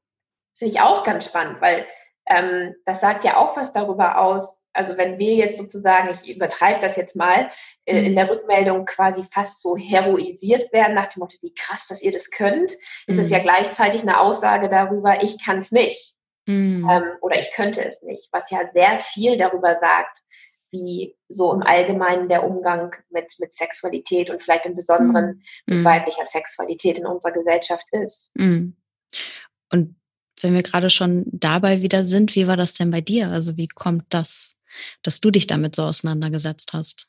das 0.51 0.59
finde 0.59 0.75
ich 0.75 0.81
auch 0.81 1.03
ganz 1.03 1.25
spannend, 1.25 1.59
weil 1.59 1.85
ähm, 2.27 2.75
das 2.85 3.01
sagt 3.01 3.23
ja 3.23 3.37
auch 3.37 3.57
was 3.57 3.73
darüber 3.73 4.19
aus, 4.19 4.59
also 4.75 4.97
wenn 4.97 5.19
wir 5.19 5.35
jetzt 5.35 5.59
sozusagen, 5.59 6.17
ich 6.23 6.35
übertreibe 6.35 6.81
das 6.81 6.95
jetzt 6.95 7.15
mal, 7.15 7.51
äh, 7.85 8.05
in 8.05 8.11
mhm. 8.11 8.15
der 8.15 8.29
Rückmeldung 8.29 8.85
quasi 8.85 9.23
fast 9.31 9.61
so 9.61 9.75
heroisiert 9.75 10.71
werden 10.71 10.95
nach 10.95 11.07
dem 11.07 11.19
Motto, 11.19 11.37
wie 11.41 11.53
krass, 11.53 11.87
dass 11.87 12.01
ihr 12.01 12.11
das 12.11 12.31
könnt, 12.31 12.73
ist 13.07 13.19
es 13.19 13.29
ja 13.29 13.39
mhm. 13.39 13.43
gleichzeitig 13.43 14.01
eine 14.01 14.19
Aussage 14.19 14.69
darüber, 14.69 15.23
ich 15.23 15.43
kann 15.43 15.57
es 15.57 15.71
nicht 15.71 16.12
mhm. 16.45 16.87
ähm, 16.89 17.03
oder 17.21 17.39
ich 17.39 17.51
könnte 17.51 17.83
es 17.83 18.01
nicht, 18.01 18.29
was 18.31 18.49
ja 18.51 18.59
sehr 18.73 18.99
viel 18.99 19.37
darüber 19.37 19.79
sagt, 19.79 20.23
wie 20.71 21.15
so 21.29 21.53
im 21.53 21.61
Allgemeinen 21.61 22.27
der 22.29 22.43
Umgang 22.43 22.95
mit, 23.11 23.35
mit 23.39 23.53
Sexualität 23.53 24.29
und 24.29 24.41
vielleicht 24.41 24.65
im 24.65 24.75
Besonderen 24.75 25.43
mhm. 25.65 25.75
mit 25.77 25.85
weiblicher 25.85 26.25
Sexualität 26.25 26.97
in 26.97 27.05
unserer 27.05 27.31
Gesellschaft 27.31 27.85
ist. 27.91 28.31
Mhm. 28.33 28.75
Und 29.71 29.95
wenn 30.41 30.55
wir 30.55 30.63
gerade 30.63 30.89
schon 30.89 31.25
dabei 31.27 31.81
wieder 31.81 32.03
sind, 32.03 32.35
wie 32.35 32.47
war 32.47 32.57
das 32.57 32.73
denn 32.73 32.91
bei 32.91 33.01
dir? 33.01 33.29
Also 33.29 33.55
wie 33.55 33.67
kommt 33.67 34.05
das, 34.09 34.55
dass 35.03 35.21
du 35.21 35.31
dich 35.31 35.47
damit 35.47 35.75
so 35.75 35.83
auseinandergesetzt 35.83 36.73
hast? 36.73 37.07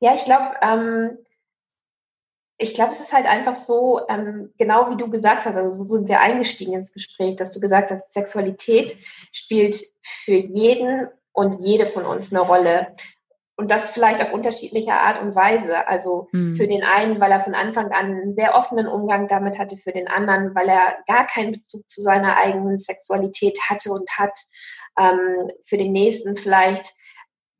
Ja, 0.00 0.14
ich 0.14 0.24
glaube, 0.24 0.54
ähm, 0.62 1.18
ich 2.58 2.74
glaube, 2.74 2.92
es 2.92 3.00
ist 3.00 3.12
halt 3.12 3.26
einfach 3.26 3.54
so, 3.54 4.00
ähm, 4.08 4.52
genau 4.58 4.90
wie 4.90 4.96
du 4.96 5.10
gesagt 5.10 5.46
hast, 5.46 5.56
also 5.56 5.72
so 5.72 5.84
sind 5.84 6.08
wir 6.08 6.20
eingestiegen 6.20 6.74
ins 6.74 6.92
Gespräch, 6.92 7.36
dass 7.36 7.52
du 7.52 7.60
gesagt 7.60 7.90
hast, 7.90 8.12
Sexualität 8.12 8.96
spielt 9.32 9.82
für 10.02 10.34
jeden 10.34 11.08
und 11.32 11.64
jede 11.64 11.86
von 11.86 12.04
uns 12.04 12.32
eine 12.32 12.42
Rolle. 12.42 12.94
Und 13.56 13.70
das 13.70 13.92
vielleicht 13.92 14.20
auf 14.22 14.32
unterschiedliche 14.32 14.94
Art 14.94 15.20
und 15.20 15.34
Weise. 15.34 15.86
Also 15.86 16.28
mhm. 16.32 16.56
für 16.56 16.66
den 16.66 16.82
einen, 16.82 17.20
weil 17.20 17.30
er 17.30 17.40
von 17.40 17.54
Anfang 17.54 17.92
an 17.92 18.06
einen 18.06 18.34
sehr 18.34 18.54
offenen 18.54 18.86
Umgang 18.86 19.28
damit 19.28 19.58
hatte, 19.58 19.76
für 19.76 19.92
den 19.92 20.08
anderen, 20.08 20.54
weil 20.54 20.68
er 20.68 20.96
gar 21.06 21.26
keinen 21.26 21.52
Bezug 21.52 21.88
zu 21.90 22.02
seiner 22.02 22.36
eigenen 22.36 22.78
Sexualität 22.78 23.58
hatte 23.68 23.90
und 23.92 24.10
hat. 24.18 24.38
Ähm, 24.98 25.50
für 25.64 25.78
den 25.78 25.92
nächsten 25.92 26.36
vielleicht, 26.36 26.94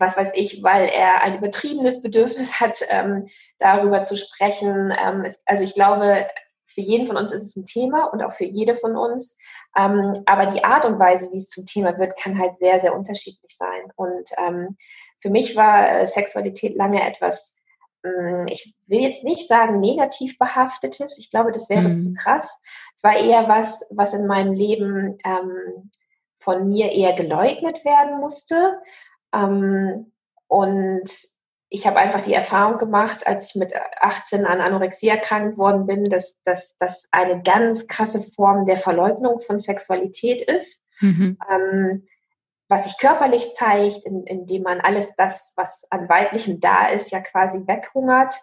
was 0.03 0.17
weiß 0.17 0.33
ich, 0.35 0.63
weil 0.63 0.89
er 0.89 1.23
ein 1.23 1.39
übertriebenes 1.39 2.03
Bedürfnis 2.03 2.53
hat, 2.61 2.81
ähm, 2.91 3.29
darüber 3.59 4.03
zu 4.03 4.19
sprechen. 4.19 4.93
Ähm, 4.99 5.25
es, 5.25 5.41
also 5.47 5.63
ich 5.63 5.75
glaube, 5.75 6.27
für 6.67 6.81
jeden 6.81 7.07
von 7.07 7.17
uns 7.17 7.33
ist 7.33 7.43
es 7.43 7.57
ein 7.57 7.67
Thema 7.67 8.07
und 8.07 8.23
auch 8.23 8.35
für 8.35 8.45
jede 8.45 8.77
von 8.77 8.97
uns. 8.97 9.37
Ähm, 9.77 10.23
aber 10.27 10.47
die 10.47 10.65
Art 10.65 10.85
und 10.85 10.99
Weise, 10.99 11.31
wie 11.33 11.39
es 11.39 11.49
zum 11.49 11.67
Thema 11.67 11.99
wird, 11.99 12.19
kann 12.19 12.39
halt 12.39 12.59
sehr, 12.59 12.81
sehr 12.81 12.95
unterschiedlich 12.95 13.57
sein. 13.57 13.93
Und 13.97 14.31
ähm, 14.39 14.77
für 15.21 15.31
mich 15.31 15.55
war 15.57 16.01
äh, 16.01 16.07
Sexualität 16.07 16.75
lange 16.75 17.07
etwas, 17.07 17.57
mm, 18.03 18.47
ich 18.49 18.75
will 18.87 19.01
jetzt 19.01 19.25
nicht 19.25 19.47
sagen 19.47 19.81
negativ 19.81 20.39
behaftetes. 20.39 21.19
Ich 21.19 21.31
glaube, 21.31 21.53
das 21.53 21.69
wäre 21.69 21.89
mhm. 21.89 21.99
zu 21.99 22.15
krass. 22.15 22.59
Es 22.97 23.05
war 23.05 23.17
eher 23.17 23.49
was, 23.49 23.87
was 23.91 24.15
in 24.15 24.27
meinem 24.27 24.53
Leben 24.53 25.19
ähm, 25.25 25.91
von 26.41 26.69
mir 26.69 26.91
eher 26.91 27.13
geleugnet 27.13 27.85
werden 27.85 28.19
musste. 28.19 28.81
Ähm, 29.35 30.13
und 30.47 31.11
ich 31.69 31.87
habe 31.87 31.97
einfach 31.97 32.21
die 32.21 32.35
Erfahrung 32.35 32.79
gemacht, 32.79 33.27
als 33.27 33.47
ich 33.47 33.55
mit 33.55 33.73
18 34.01 34.45
an 34.45 34.61
Anorexie 34.61 35.09
erkrankt 35.09 35.57
worden 35.57 35.87
bin, 35.87 36.05
dass 36.05 36.39
das 36.45 37.09
eine 37.11 37.43
ganz 37.43 37.87
krasse 37.87 38.23
Form 38.23 38.67
der 38.67 38.77
Verleugnung 38.77 39.41
von 39.41 39.59
Sexualität 39.59 40.43
ist. 40.43 40.83
Mhm. 41.01 41.39
Ähm, 41.51 42.07
was 42.73 42.85
sich 42.85 42.97
körperlich 42.97 43.53
zeigt, 43.55 43.99
in, 44.07 44.25
indem 44.25 44.63
man 44.63 44.81
alles 44.81 45.15
das, 45.17 45.53
was 45.57 45.87
an 45.91 46.09
weiblichem 46.09 46.59
da 46.59 46.89
ist, 46.89 47.11
ja 47.11 47.21
quasi 47.21 47.59
weghungert. 47.67 48.35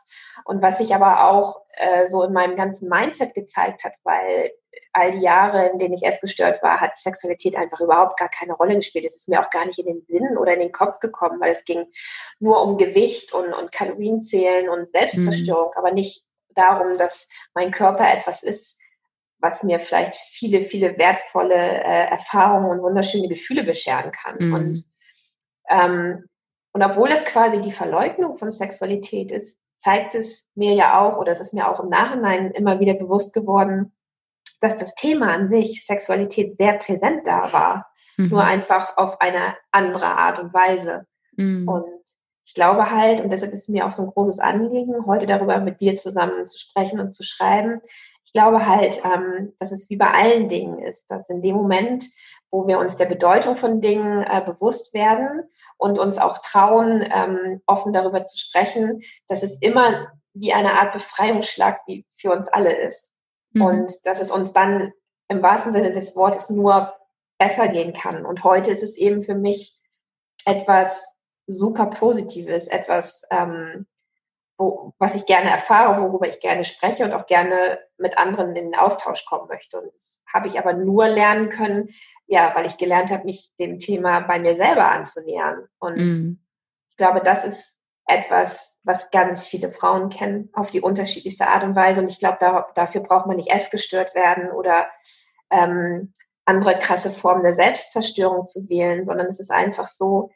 Und 0.46 0.62
was 0.62 0.78
sich 0.78 0.94
aber 0.94 1.28
auch 1.28 1.62
äh, 1.74 2.08
so 2.08 2.24
in 2.24 2.32
meinem 2.32 2.56
ganzen 2.56 2.90
Mindset 2.90 3.34
gezeigt 3.34 3.84
hat, 3.84 3.94
weil 4.04 4.52
all 4.94 5.14
die 5.14 5.22
Jahre, 5.22 5.70
in 5.70 5.80
denen 5.80 5.96
ich 5.96 6.04
essgestört 6.04 6.62
war, 6.62 6.80
hat 6.80 6.96
Sexualität 6.96 7.56
einfach 7.56 7.80
überhaupt 7.80 8.20
gar 8.20 8.30
keine 8.30 8.54
Rolle 8.54 8.76
gespielt. 8.76 9.06
Es 9.06 9.16
ist 9.16 9.30
mir 9.30 9.44
auch 9.44 9.50
gar 9.50 9.66
nicht 9.66 9.80
in 9.80 9.88
den 9.88 10.06
Sinn 10.08 10.38
oder 10.38 10.54
in 10.54 10.60
den 10.60 10.72
Kopf 10.72 11.00
gekommen, 11.00 11.42
weil 11.42 11.54
es 11.54 11.66
ging 11.66 11.88
nur 12.40 12.62
um 12.62 12.78
Gewicht 12.78 13.34
und, 13.34 13.52
und 13.52 13.72
Kalorienzählen 13.72 14.70
und 14.70 14.92
Selbstzerstörung, 14.92 15.72
mhm. 15.72 15.78
aber 15.78 15.92
nicht 15.92 16.24
darum, 16.54 16.98
dass 16.98 17.30
mein 17.56 17.72
Körper 17.72 18.08
etwas 18.12 18.44
ist, 18.44 18.80
was 19.40 19.64
mir 19.64 19.80
vielleicht 19.80 20.16
viele, 20.16 20.64
viele 20.64 20.98
wertvolle 20.98 21.56
äh, 21.56 22.10
Erfahrungen 22.10 22.70
und 22.70 22.82
wunderschöne 22.82 23.28
Gefühle 23.28 23.64
bescheren 23.64 24.12
kann. 24.12 24.36
Mhm. 24.40 24.54
Und, 24.54 24.86
ähm, 25.70 26.26
und 26.74 26.84
obwohl 26.84 27.10
es 27.10 27.26
quasi 27.26 27.62
die 27.62 27.72
Verleugnung 27.72 28.38
von 28.38 28.52
Sexualität 28.52 29.32
ist, 29.32 29.60
zeigt 29.78 30.14
es 30.16 30.50
mir 30.56 30.74
ja 30.74 31.00
auch, 31.00 31.18
oder 31.18 31.32
es 31.32 31.40
ist 31.40 31.54
mir 31.54 31.70
auch 31.70 31.80
im 31.80 31.90
Nachhinein 31.90 32.52
immer 32.52 32.80
wieder 32.80 32.94
bewusst 32.94 33.34
geworden, 33.34 33.94
dass 34.62 34.76
das 34.76 34.94
Thema 34.96 35.34
an 35.34 35.50
sich, 35.50 35.86
Sexualität, 35.86 36.58
sehr 36.58 36.74
präsent 36.74 37.26
da 37.26 37.54
war. 37.54 37.88
Mhm. 38.18 38.30
Nur 38.30 38.44
einfach 38.44 38.98
auf 38.98 39.22
eine 39.22 39.56
andere 39.72 40.06
Art 40.06 40.40
und 40.40 40.54
Weise. 40.54 41.06
Mhm. 41.38 41.68
Und 41.68 41.86
ich 42.46 42.54
glaube 42.54 42.92
halt, 42.92 43.22
und 43.22 43.30
deshalb 43.30 43.54
ist 43.54 43.64
es 43.64 43.70
mir 43.70 43.86
auch 43.86 43.92
so 43.92 44.04
ein 44.04 44.10
großes 44.10 44.40
Anliegen, 44.40 45.06
heute 45.06 45.28
darüber 45.28 45.60
mit 45.60 45.80
dir 45.82 45.96
zusammen 45.96 46.46
zu 46.48 46.58
sprechen 46.58 47.00
und 47.00 47.14
zu 47.14 47.24
schreiben. 47.24 47.82
Ich 48.30 48.34
glaube 48.34 48.68
halt, 48.68 49.04
ähm, 49.04 49.54
dass 49.58 49.72
es 49.72 49.90
wie 49.90 49.96
bei 49.96 50.12
allen 50.12 50.50
Dingen 50.50 50.78
ist, 50.84 51.10
dass 51.10 51.28
in 51.30 51.42
dem 51.42 51.56
Moment, 51.56 52.06
wo 52.52 52.68
wir 52.68 52.78
uns 52.78 52.96
der 52.96 53.08
Bedeutung 53.08 53.58
von 53.58 53.82
Dingen 53.82 54.22
äh, 54.22 54.44
bewusst 54.46 54.94
werden 54.94 55.50
und 55.78 55.98
uns 55.98 56.20
auch 56.20 56.38
trauen, 56.38 57.04
ähm, 57.12 57.64
offen 57.66 57.92
darüber 57.92 58.26
zu 58.26 58.38
sprechen, 58.38 59.02
dass 59.28 59.42
es 59.42 59.60
immer 59.62 60.12
wie 60.36 60.54
eine 60.54 60.74
Art 60.74 60.94
Befreiungsschlag 60.94 61.80
wie 61.88 62.06
für 62.18 62.32
uns 62.32 62.50
alle 62.50 62.72
ist. 62.72 63.12
Mhm. 63.54 63.62
Und 63.64 63.94
dass 64.06 64.22
es 64.22 64.30
uns 64.30 64.54
dann 64.54 64.94
im 65.28 65.42
wahrsten 65.42 65.74
Sinne 65.74 65.92
des 65.92 66.16
Wortes 66.16 66.52
nur 66.52 66.94
besser 67.40 67.68
gehen 67.68 67.94
kann. 67.94 68.28
Und 68.28 68.44
heute 68.44 68.70
ist 68.70 68.84
es 68.84 68.96
eben 68.96 69.24
für 69.24 69.34
mich 69.34 69.76
etwas 70.46 71.16
super 71.48 71.88
Positives, 71.88 72.68
etwas, 72.68 73.24
ähm, 73.32 73.88
wo, 74.60 74.94
was 75.00 75.16
ich 75.16 75.26
gerne 75.26 75.50
erfahre, 75.50 76.02
worüber 76.02 76.28
ich 76.28 76.42
gerne 76.42 76.66
spreche 76.66 77.06
und 77.06 77.14
auch 77.14 77.26
gerne 77.26 77.80
mit 77.98 78.18
anderen 78.18 78.56
in 78.56 78.72
den 78.72 78.76
Austausch 78.76 79.26
kommen 79.26 79.48
möchte. 79.48 79.80
Und 79.80 79.92
das 79.96 80.22
habe 80.32 80.50
ich 80.50 80.60
aber 80.60 80.74
nur 80.74 81.08
lernen 81.08 81.50
können, 81.50 81.90
ja, 82.28 82.52
weil 82.54 82.66
ich 82.66 82.78
gelernt 82.78 83.10
habe, 83.10 83.24
mich 83.24 83.52
dem 83.58 83.80
Thema 83.80 84.20
bei 84.20 84.38
mir 84.38 84.56
selber 84.56 84.92
anzunähern. 84.92 85.68
Und 85.80 85.98
mhm. 85.98 86.40
ich 86.92 86.98
glaube, 86.98 87.22
das 87.22 87.46
ist 87.46 87.82
etwas, 88.06 88.82
was 88.84 89.12
ganz 89.12 89.48
viele 89.48 89.72
Frauen 89.72 90.10
kennen, 90.10 90.50
auf 90.54 90.72
die 90.72 90.82
unterschiedlichste 90.82 91.48
Art 91.48 91.64
und 91.64 91.76
Weise. 91.76 92.02
Und 92.02 92.10
ich 92.10 92.20
glaube, 92.20 92.38
da, 92.42 92.68
dafür 92.76 93.02
braucht 93.02 93.28
man 93.28 93.38
nicht 93.38 93.52
essgestört 93.52 94.14
werden 94.14 94.52
oder 94.52 94.88
ähm, 95.52 96.14
andere 96.44 96.78
krasse 96.80 97.12
Formen 97.12 97.44
der 97.44 97.54
Selbstzerstörung 97.54 98.46
zu 98.46 98.68
wählen, 98.68 99.06
sondern 99.06 99.28
es 99.28 99.40
ist 99.40 99.52
einfach 99.52 99.88
so 99.88 100.32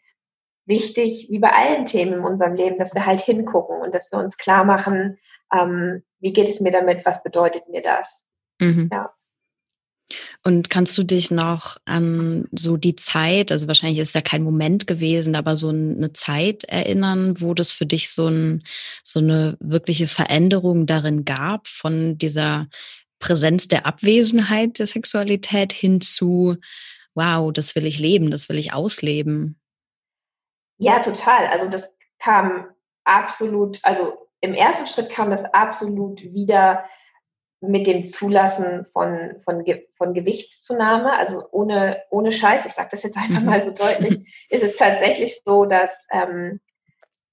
wichtig, 0.66 1.28
wie 1.30 1.40
bei 1.40 1.52
allen 1.52 1.86
Themen 1.86 2.14
in 2.14 2.20
unserem 2.20 2.56
Leben, 2.56 2.78
dass 2.78 2.94
wir 2.94 3.06
halt 3.06 3.22
hingucken 3.22 3.82
und 3.82 3.94
dass 3.94 4.12
wir 4.12 4.20
uns 4.20 4.38
klar 4.38 4.64
machen, 4.64 5.18
ähm, 5.54 6.04
wie 6.20 6.34
geht 6.34 6.50
es 6.50 6.60
mir 6.60 6.72
damit, 6.72 7.06
was 7.06 7.24
bedeutet 7.24 7.68
mir 7.70 7.82
das? 7.82 8.26
Mhm. 8.60 8.90
Ja. 8.92 9.14
Und 10.44 10.70
kannst 10.70 10.98
du 10.98 11.04
dich 11.04 11.32
noch 11.32 11.78
an 11.86 12.48
so 12.52 12.78
die 12.78 12.96
Zeit, 12.96 13.52
also 13.52 13.68
wahrscheinlich 13.68 14.00
ist 14.00 14.10
es 14.10 14.14
ja 14.14 14.22
kein 14.22 14.44
Moment 14.44 14.86
gewesen, 14.86 15.36
aber 15.36 15.56
so 15.56 15.70
eine 15.70 16.14
Zeit 16.14 16.66
erinnern, 16.66 17.40
wo 17.40 17.54
das 17.54 17.72
für 17.72 17.86
dich 17.86 18.12
so, 18.12 18.28
ein, 18.28 18.64
so 19.04 19.20
eine 19.20 19.58
wirkliche 19.60 20.08
Veränderung 20.08 20.86
darin 20.86 21.26
gab, 21.26 21.68
von 21.68 22.18
dieser 22.18 22.68
Präsenz 23.20 23.70
der 23.70 23.86
Abwesenheit 23.86 24.80
der 24.80 24.88
Sexualität 24.88 25.72
hin 25.72 26.02
zu, 26.02 26.58
wow, 27.16 27.52
das 27.54 27.74
will 27.76 27.86
ich 27.86 28.00
leben, 28.00 28.30
das 28.30 28.50
will 28.50 28.58
ich 28.58 28.74
ausleben? 28.74 29.58
Ja, 30.84 31.00
total. 31.00 31.48
Also 31.48 31.68
das 31.68 31.96
kam 32.20 32.68
absolut, 33.04 33.80
also 33.84 34.28
im 34.42 34.54
ersten 34.54 34.88
Schritt 34.88 35.10
kam 35.10 35.30
das 35.30 35.46
absolut 35.46 36.22
wieder 36.22 36.86
mit 37.62 37.88
dem 37.88 38.06
Zulassen 38.06 38.86
von, 38.92 39.42
von, 39.46 39.64
von 39.98 40.14
Gewichtszunahme, 40.14 41.14
also 41.14 41.46
ohne, 41.52 42.04
ohne 42.10 42.34
Scheiß, 42.34 42.66
ich 42.66 42.74
sage 42.74 42.90
das 42.92 43.04
jetzt 43.04 43.16
einfach 43.16 43.42
mal 43.42 43.64
so 43.64 43.72
deutlich, 43.72 44.46
ist 44.50 44.64
es 44.64 44.76
tatsächlich 44.76 45.42
so, 45.46 45.64
dass, 45.64 46.06
ähm, 46.12 46.60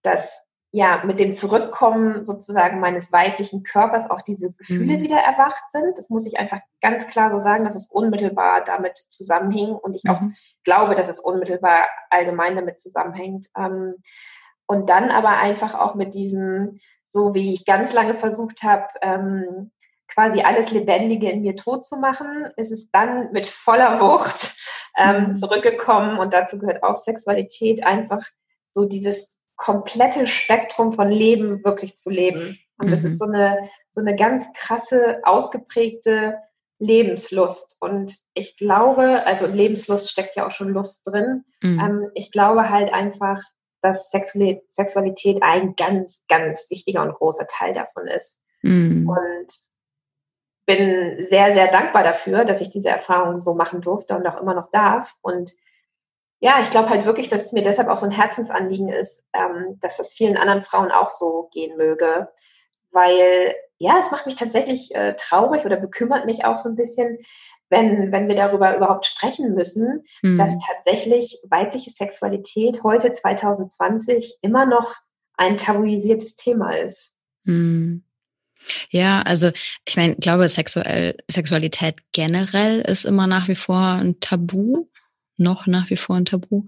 dass 0.03 0.47
ja 0.73 1.03
mit 1.05 1.19
dem 1.19 1.35
Zurückkommen 1.35 2.25
sozusagen 2.25 2.79
meines 2.79 3.13
weiblichen 3.13 3.65
Körpers 3.65 4.09
auch 4.09 4.23
diese 4.23 4.53
Gefühle 4.53 4.99
mhm. 4.99 5.03
wieder 5.03 5.19
erwacht 5.19 5.65
sind. 5.73 5.99
Das 5.99 6.11
muss 6.11 6.27
ich 6.27 6.39
einfach 6.39 6.61
ganz 6.81 7.09
klar 7.09 7.31
so 7.31 7.41
sagen, 7.41 7.65
dass 7.65 7.75
es 7.75 7.87
unmittelbar 7.87 8.65
damit 8.65 8.99
zusammenhing 9.11 9.71
und 9.71 9.95
ich 9.95 10.05
mhm. 10.05 10.11
auch 10.11 10.21
glaube, 10.65 10.95
dass 10.95 11.09
es 11.09 11.19
unmittelbar 11.19 11.89
allgemein 12.11 12.55
damit 12.55 12.81
zusammenhängt. 12.81 13.49
Ähm, 13.57 13.97
und 14.67 14.89
dann 14.89 15.11
aber 15.11 15.39
einfach 15.39 15.75
auch 15.75 15.97
mit 15.97 16.15
diesem, 16.15 16.79
so 17.09 17.35
wie 17.35 17.53
ich 17.53 17.65
ganz 17.65 17.93
lange 17.93 18.15
versucht 18.15 18.63
habe, 18.63 18.87
ähm, 19.03 19.73
quasi 20.07 20.43
alles 20.43 20.71
Lebendige 20.71 21.29
in 21.29 21.43
mir 21.43 21.57
tot 21.57 21.85
zu 21.85 21.97
machen, 21.97 22.49
ist 22.57 22.71
es 22.71 22.91
dann 22.93 23.33
mit 23.33 23.47
voller 23.47 24.01
Wucht 24.01 24.57
ähm, 24.97 25.31
mhm. 25.31 25.37
zurückgekommen 25.37 26.19
und 26.19 26.33
dazu 26.33 26.61
gehört 26.61 26.85
auch 26.85 26.97
Sexualität, 26.97 27.85
einfach 27.85 28.25
so 28.73 28.85
dieses 28.85 29.40
komplette 29.61 30.27
Spektrum 30.27 30.93
von 30.93 31.11
Leben 31.11 31.63
wirklich 31.65 31.99
zu 31.99 32.11
leben. 32.11 32.59
Und 32.79 32.87
mhm. 32.87 32.91
das 32.91 33.05
ist 33.05 33.21
mhm. 33.21 33.25
so 33.25 33.25
eine, 33.27 33.71
so 33.91 34.01
eine 34.01 34.17
ganz 34.17 34.49
krasse, 34.55 35.21
ausgeprägte 35.23 36.39
Lebenslust. 36.79 37.77
Und 37.79 38.17
ich 38.33 38.57
glaube, 38.57 39.27
also 39.27 39.47
Lebenslust 39.47 40.11
steckt 40.11 40.35
ja 40.35 40.47
auch 40.47 40.51
schon 40.51 40.71
Lust 40.71 41.07
drin. 41.07 41.45
Mhm. 41.63 41.79
Ähm, 41.79 42.11
ich 42.15 42.33
glaube 42.33 42.71
halt 42.71 42.93
einfach, 42.93 43.43
dass 43.83 44.11
Sexualität 44.11 45.43
ein 45.43 45.77
ganz, 45.77 46.25
ganz 46.29 46.71
wichtiger 46.71 47.03
und 47.03 47.15
großer 47.15 47.47
Teil 47.47 47.75
davon 47.75 48.09
ist. 48.09 48.41
Mhm. 48.63 49.09
Und 49.09 49.53
bin 50.65 51.27
sehr, 51.29 51.53
sehr 51.53 51.71
dankbar 51.71 52.03
dafür, 52.03 52.47
dass 52.47 52.63
ich 52.63 52.71
diese 52.71 52.89
Erfahrung 52.89 53.41
so 53.41 53.55
machen 53.55 53.83
durfte 53.83 54.17
und 54.17 54.27
auch 54.27 54.41
immer 54.41 54.55
noch 54.55 54.71
darf. 54.71 55.15
Und 55.21 55.53
ja, 56.41 56.61
ich 56.63 56.71
glaube 56.71 56.89
halt 56.89 57.05
wirklich, 57.05 57.29
dass 57.29 57.47
es 57.47 57.53
mir 57.53 57.63
deshalb 57.63 57.89
auch 57.89 57.99
so 57.99 58.07
ein 58.07 58.11
Herzensanliegen 58.11 58.89
ist, 58.89 59.23
ähm, 59.35 59.79
dass 59.81 59.99
das 59.99 60.13
vielen 60.13 60.39
anderen 60.39 60.63
Frauen 60.63 60.91
auch 60.91 61.11
so 61.11 61.51
gehen 61.53 61.77
möge. 61.77 62.29
Weil, 62.91 63.55
ja, 63.79 63.99
es 63.99 64.11
macht 64.11 64.27
mich 64.27 64.37
tatsächlich 64.37 64.95
äh, 64.95 65.15
traurig 65.17 65.65
oder 65.65 65.77
bekümmert 65.77 66.25
mich 66.25 66.45
auch 66.45 66.59
so 66.59 66.71
ein 66.71 66.77
bisschen, 66.77 67.19
wenn, 67.69 68.11
wenn 68.11 68.27
wir 68.27 68.37
darüber 68.37 68.75
überhaupt 68.75 69.07
sprechen 69.07 69.55
müssen, 69.55 70.05
mhm. 70.23 70.39
dass 70.39 70.59
tatsächlich 70.67 71.41
weibliche 71.49 71.91
Sexualität 71.91 72.83
heute 72.83 73.13
2020 73.13 74.39
immer 74.41 74.65
noch 74.65 74.97
ein 75.37 75.59
tabuisiertes 75.59 76.37
Thema 76.37 76.71
ist. 76.77 77.17
Mhm. 77.45 78.03
Ja, 78.91 79.23
also 79.23 79.51
ich 79.87 79.97
meine, 79.97 80.15
ich 80.15 80.21
glaube, 80.21 80.49
sexuell, 80.49 81.17
Sexualität 81.31 81.97
generell 82.13 82.81
ist 82.81 83.05
immer 83.05 83.27
nach 83.27 83.49
wie 83.49 83.55
vor 83.55 83.79
ein 83.79 84.21
Tabu, 84.21 84.87
noch 85.41 85.67
nach 85.67 85.91
wie 85.91 85.97
vor 85.97 86.17
ein 86.17 86.25
Tabu, 86.25 86.67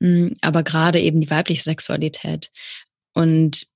hm, 0.00 0.36
aber 0.40 0.62
gerade 0.62 1.00
eben 1.00 1.20
die 1.20 1.30
weibliche 1.30 1.62
Sexualität. 1.62 2.50
Und 3.14 3.66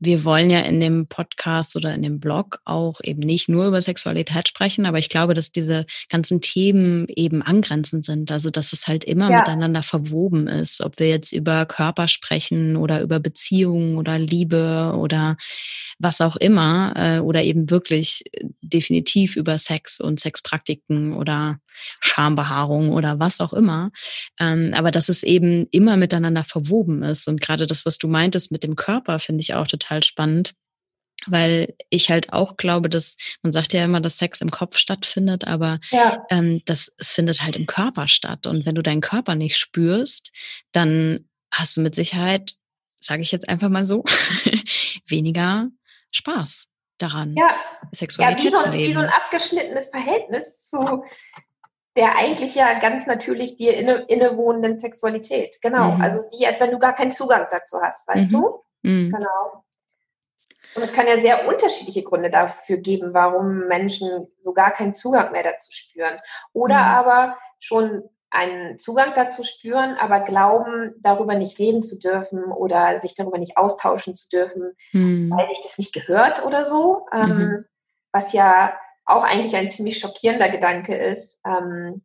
wir 0.00 0.24
wollen 0.24 0.50
ja 0.50 0.60
in 0.60 0.80
dem 0.80 1.06
Podcast 1.06 1.76
oder 1.76 1.94
in 1.94 2.02
dem 2.02 2.20
Blog 2.20 2.60
auch 2.64 3.00
eben 3.02 3.20
nicht 3.20 3.48
nur 3.48 3.66
über 3.66 3.80
Sexualität 3.80 4.48
sprechen, 4.48 4.86
aber 4.86 4.98
ich 4.98 5.08
glaube, 5.08 5.34
dass 5.34 5.52
diese 5.52 5.86
ganzen 6.08 6.40
Themen 6.40 7.06
eben 7.08 7.42
angrenzend 7.42 8.04
sind. 8.04 8.30
Also, 8.30 8.50
dass 8.50 8.72
es 8.72 8.86
halt 8.86 9.04
immer 9.04 9.30
ja. 9.30 9.38
miteinander 9.38 9.82
verwoben 9.82 10.48
ist. 10.48 10.80
Ob 10.80 10.98
wir 10.98 11.08
jetzt 11.08 11.32
über 11.32 11.66
Körper 11.66 12.08
sprechen 12.08 12.76
oder 12.76 13.00
über 13.00 13.20
Beziehungen 13.20 13.98
oder 13.98 14.18
Liebe 14.18 14.94
oder 14.96 15.36
was 15.98 16.20
auch 16.20 16.36
immer 16.36 16.92
äh, 16.96 17.18
oder 17.20 17.42
eben 17.42 17.70
wirklich 17.70 18.24
definitiv 18.60 19.36
über 19.36 19.58
Sex 19.58 20.00
und 20.00 20.20
Sexpraktiken 20.20 21.14
oder 21.14 21.58
Schambehaarung 22.00 22.92
oder 22.92 23.18
was 23.18 23.40
auch 23.40 23.52
immer. 23.52 23.90
Ähm, 24.38 24.72
aber 24.74 24.90
dass 24.90 25.08
es 25.08 25.22
eben 25.22 25.66
immer 25.70 25.96
miteinander 25.96 26.44
verwoben 26.44 27.02
ist. 27.02 27.28
Und 27.28 27.40
gerade 27.40 27.66
das, 27.66 27.86
was 27.86 27.98
du 27.98 28.08
meintest 28.08 28.52
mit 28.52 28.62
dem 28.62 28.76
Körper, 28.76 29.18
finde 29.18 29.42
ich 29.42 29.54
auch 29.54 29.66
total 29.66 30.02
spannend 30.02 30.52
weil 31.26 31.74
ich 31.90 32.10
halt 32.10 32.32
auch 32.32 32.56
glaube, 32.56 32.88
dass 32.88 33.16
man 33.42 33.52
sagt 33.52 33.72
ja 33.72 33.84
immer, 33.84 34.00
dass 34.00 34.18
Sex 34.18 34.40
im 34.40 34.50
Kopf 34.50 34.76
stattfindet, 34.76 35.46
aber 35.46 35.80
ja. 35.90 36.24
ähm, 36.30 36.62
das 36.66 36.94
es 36.98 37.12
findet 37.12 37.42
halt 37.42 37.56
im 37.56 37.66
Körper 37.66 38.08
statt. 38.08 38.46
Und 38.46 38.66
wenn 38.66 38.74
du 38.74 38.82
deinen 38.82 39.00
Körper 39.00 39.34
nicht 39.34 39.56
spürst, 39.56 40.32
dann 40.72 41.28
hast 41.50 41.76
du 41.76 41.80
mit 41.80 41.94
Sicherheit, 41.94 42.54
sage 43.00 43.22
ich 43.22 43.32
jetzt 43.32 43.48
einfach 43.48 43.68
mal 43.68 43.84
so, 43.84 44.04
weniger 45.06 45.68
Spaß 46.12 46.68
daran, 46.98 47.34
ja. 47.36 47.54
Sexualität 47.92 48.44
ja, 48.46 48.50
wie 48.50 48.54
so, 48.54 48.62
zu 48.62 48.70
leben. 48.70 48.90
Wie 48.90 48.94
so 48.94 49.00
ein 49.00 49.08
abgeschnittenes 49.08 49.88
Verhältnis 49.88 50.68
zu 50.68 51.04
der 51.96 52.16
eigentlich 52.16 52.54
ja 52.54 52.78
ganz 52.78 53.06
natürlich 53.06 53.56
dir 53.56 53.74
inne, 53.74 54.04
innewohnenden 54.08 54.78
Sexualität. 54.78 55.58
Genau. 55.62 55.92
Mhm. 55.92 56.02
Also 56.02 56.24
wie, 56.30 56.46
als 56.46 56.60
wenn 56.60 56.70
du 56.70 56.78
gar 56.78 56.94
keinen 56.94 57.12
Zugang 57.12 57.46
dazu 57.50 57.78
hast, 57.80 58.06
weißt 58.06 58.30
mhm. 58.30 58.34
du? 58.34 58.62
Mhm. 58.82 59.12
Genau. 59.12 59.64
Und 60.74 60.82
es 60.82 60.92
kann 60.92 61.06
ja 61.06 61.20
sehr 61.20 61.48
unterschiedliche 61.48 62.02
Gründe 62.02 62.28
dafür 62.30 62.76
geben, 62.76 63.14
warum 63.14 63.66
Menschen 63.66 64.28
so 64.40 64.52
gar 64.52 64.72
keinen 64.72 64.92
Zugang 64.92 65.32
mehr 65.32 65.42
dazu 65.42 65.72
spüren. 65.72 66.18
Oder 66.52 66.76
mhm. 66.76 66.84
aber 66.84 67.38
schon 67.58 68.02
einen 68.28 68.78
Zugang 68.78 69.12
dazu 69.14 69.44
spüren, 69.44 69.96
aber 69.96 70.20
glauben, 70.20 70.94
darüber 70.98 71.34
nicht 71.34 71.58
reden 71.58 71.82
zu 71.82 71.98
dürfen 71.98 72.44
oder 72.44 73.00
sich 73.00 73.14
darüber 73.14 73.38
nicht 73.38 73.56
austauschen 73.56 74.14
zu 74.14 74.28
dürfen, 74.28 74.76
mhm. 74.92 75.30
weil 75.30 75.48
sich 75.48 75.62
das 75.62 75.78
nicht 75.78 75.94
gehört 75.94 76.44
oder 76.44 76.64
so. 76.64 77.06
Ähm, 77.10 77.38
mhm. 77.38 77.64
Was 78.12 78.34
ja 78.34 78.76
auch 79.06 79.22
eigentlich 79.22 79.54
ein 79.56 79.70
ziemlich 79.70 79.98
schockierender 79.98 80.48
Gedanke 80.48 80.96
ist, 80.96 81.40
ähm, 81.46 82.04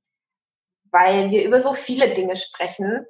weil 0.91 1.31
wir 1.31 1.43
über 1.43 1.59
so 1.59 1.73
viele 1.73 2.13
Dinge 2.13 2.35
sprechen 2.35 3.05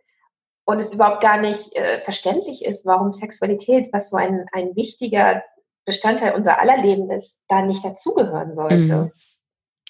und 0.66 0.80
es 0.80 0.94
überhaupt 0.94 1.22
gar 1.22 1.40
nicht 1.40 1.76
äh, 1.76 2.00
verständlich 2.00 2.64
ist, 2.64 2.86
warum 2.86 3.12
Sexualität, 3.12 3.92
was 3.92 4.10
so 4.10 4.18
ein, 4.18 4.46
ein 4.54 4.76
wichtiger 4.76 5.44
Bestandteil 5.86 6.34
unser 6.34 6.60
aller 6.60 6.78
Leben 6.78 7.10
ist, 7.12 7.44
da 7.48 7.62
nicht 7.62 7.84
dazugehören 7.84 8.56
sollte. 8.56 8.76
Mhm. 8.78 9.12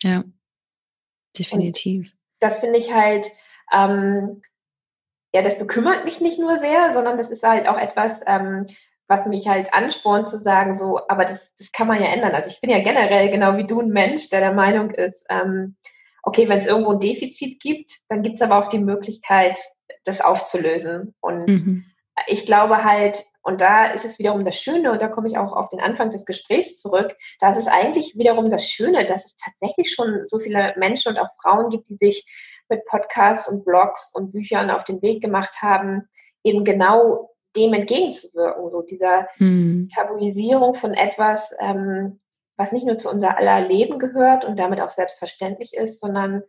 Ja, 0.01 0.23
definitiv. 1.37 2.07
Und 2.07 2.17
das 2.39 2.59
finde 2.59 2.79
ich 2.79 2.91
halt, 2.91 3.27
ähm, 3.71 4.41
ja, 5.33 5.41
das 5.41 5.59
bekümmert 5.59 6.05
mich 6.05 6.21
nicht 6.21 6.39
nur 6.39 6.57
sehr, 6.57 6.91
sondern 6.91 7.17
das 7.17 7.29
ist 7.29 7.43
halt 7.43 7.67
auch 7.67 7.77
etwas, 7.77 8.21
ähm, 8.25 8.65
was 9.11 9.25
mich 9.25 9.45
halt 9.45 9.73
anspornt 9.73 10.29
zu 10.29 10.37
sagen, 10.37 10.73
so, 10.73 11.01
aber 11.09 11.25
das, 11.25 11.53
das 11.57 11.73
kann 11.73 11.85
man 11.85 12.01
ja 12.01 12.07
ändern. 12.07 12.33
Also 12.33 12.49
ich 12.49 12.61
bin 12.61 12.69
ja 12.69 12.79
generell 12.79 13.29
genau 13.29 13.57
wie 13.57 13.67
du 13.67 13.81
ein 13.81 13.89
Mensch, 13.89 14.29
der 14.29 14.39
der 14.39 14.53
Meinung 14.53 14.89
ist, 14.91 15.25
ähm, 15.29 15.75
okay, 16.23 16.47
wenn 16.47 16.59
es 16.59 16.65
irgendwo 16.65 16.91
ein 16.91 16.99
Defizit 17.01 17.59
gibt, 17.61 17.91
dann 18.07 18.23
gibt 18.23 18.35
es 18.35 18.41
aber 18.41 18.57
auch 18.57 18.69
die 18.69 18.79
Möglichkeit, 18.79 19.59
das 20.05 20.21
aufzulösen. 20.21 21.13
Und 21.19 21.49
mhm. 21.49 21.85
ich 22.27 22.45
glaube 22.45 22.85
halt, 22.85 23.21
und 23.43 23.59
da 23.59 23.87
ist 23.87 24.05
es 24.05 24.17
wiederum 24.17 24.45
das 24.45 24.55
Schöne, 24.55 24.93
und 24.93 25.01
da 25.01 25.09
komme 25.09 25.27
ich 25.27 25.37
auch 25.37 25.51
auf 25.51 25.67
den 25.67 25.81
Anfang 25.81 26.11
des 26.11 26.25
Gesprächs 26.25 26.79
zurück, 26.79 27.13
da 27.41 27.51
ist 27.51 27.57
es 27.57 27.67
eigentlich 27.67 28.15
wiederum 28.15 28.49
das 28.49 28.65
Schöne, 28.65 29.05
dass 29.05 29.25
es 29.25 29.35
tatsächlich 29.35 29.91
schon 29.93 30.23
so 30.27 30.39
viele 30.39 30.73
Menschen 30.77 31.09
und 31.09 31.19
auch 31.19 31.29
Frauen 31.41 31.69
gibt, 31.69 31.89
die 31.89 31.97
sich 31.97 32.25
mit 32.69 32.85
Podcasts 32.85 33.49
und 33.49 33.65
Blogs 33.65 34.13
und 34.13 34.31
Büchern 34.31 34.71
auf 34.71 34.85
den 34.85 35.01
Weg 35.01 35.21
gemacht 35.21 35.61
haben, 35.61 36.07
eben 36.43 36.63
genau 36.63 37.30
dem 37.55 37.73
entgegenzuwirken, 37.73 38.69
so 38.69 38.81
dieser 38.81 39.27
hm. 39.37 39.89
Tabuisierung 39.93 40.75
von 40.75 40.93
etwas, 40.93 41.53
ähm, 41.59 42.19
was 42.57 42.71
nicht 42.71 42.85
nur 42.85 42.97
zu 42.97 43.09
unser 43.09 43.37
aller 43.37 43.61
Leben 43.67 43.99
gehört 43.99 44.45
und 44.45 44.57
damit 44.57 44.81
auch 44.81 44.89
selbstverständlich 44.89 45.73
ist, 45.73 45.99
sondern 45.99 46.43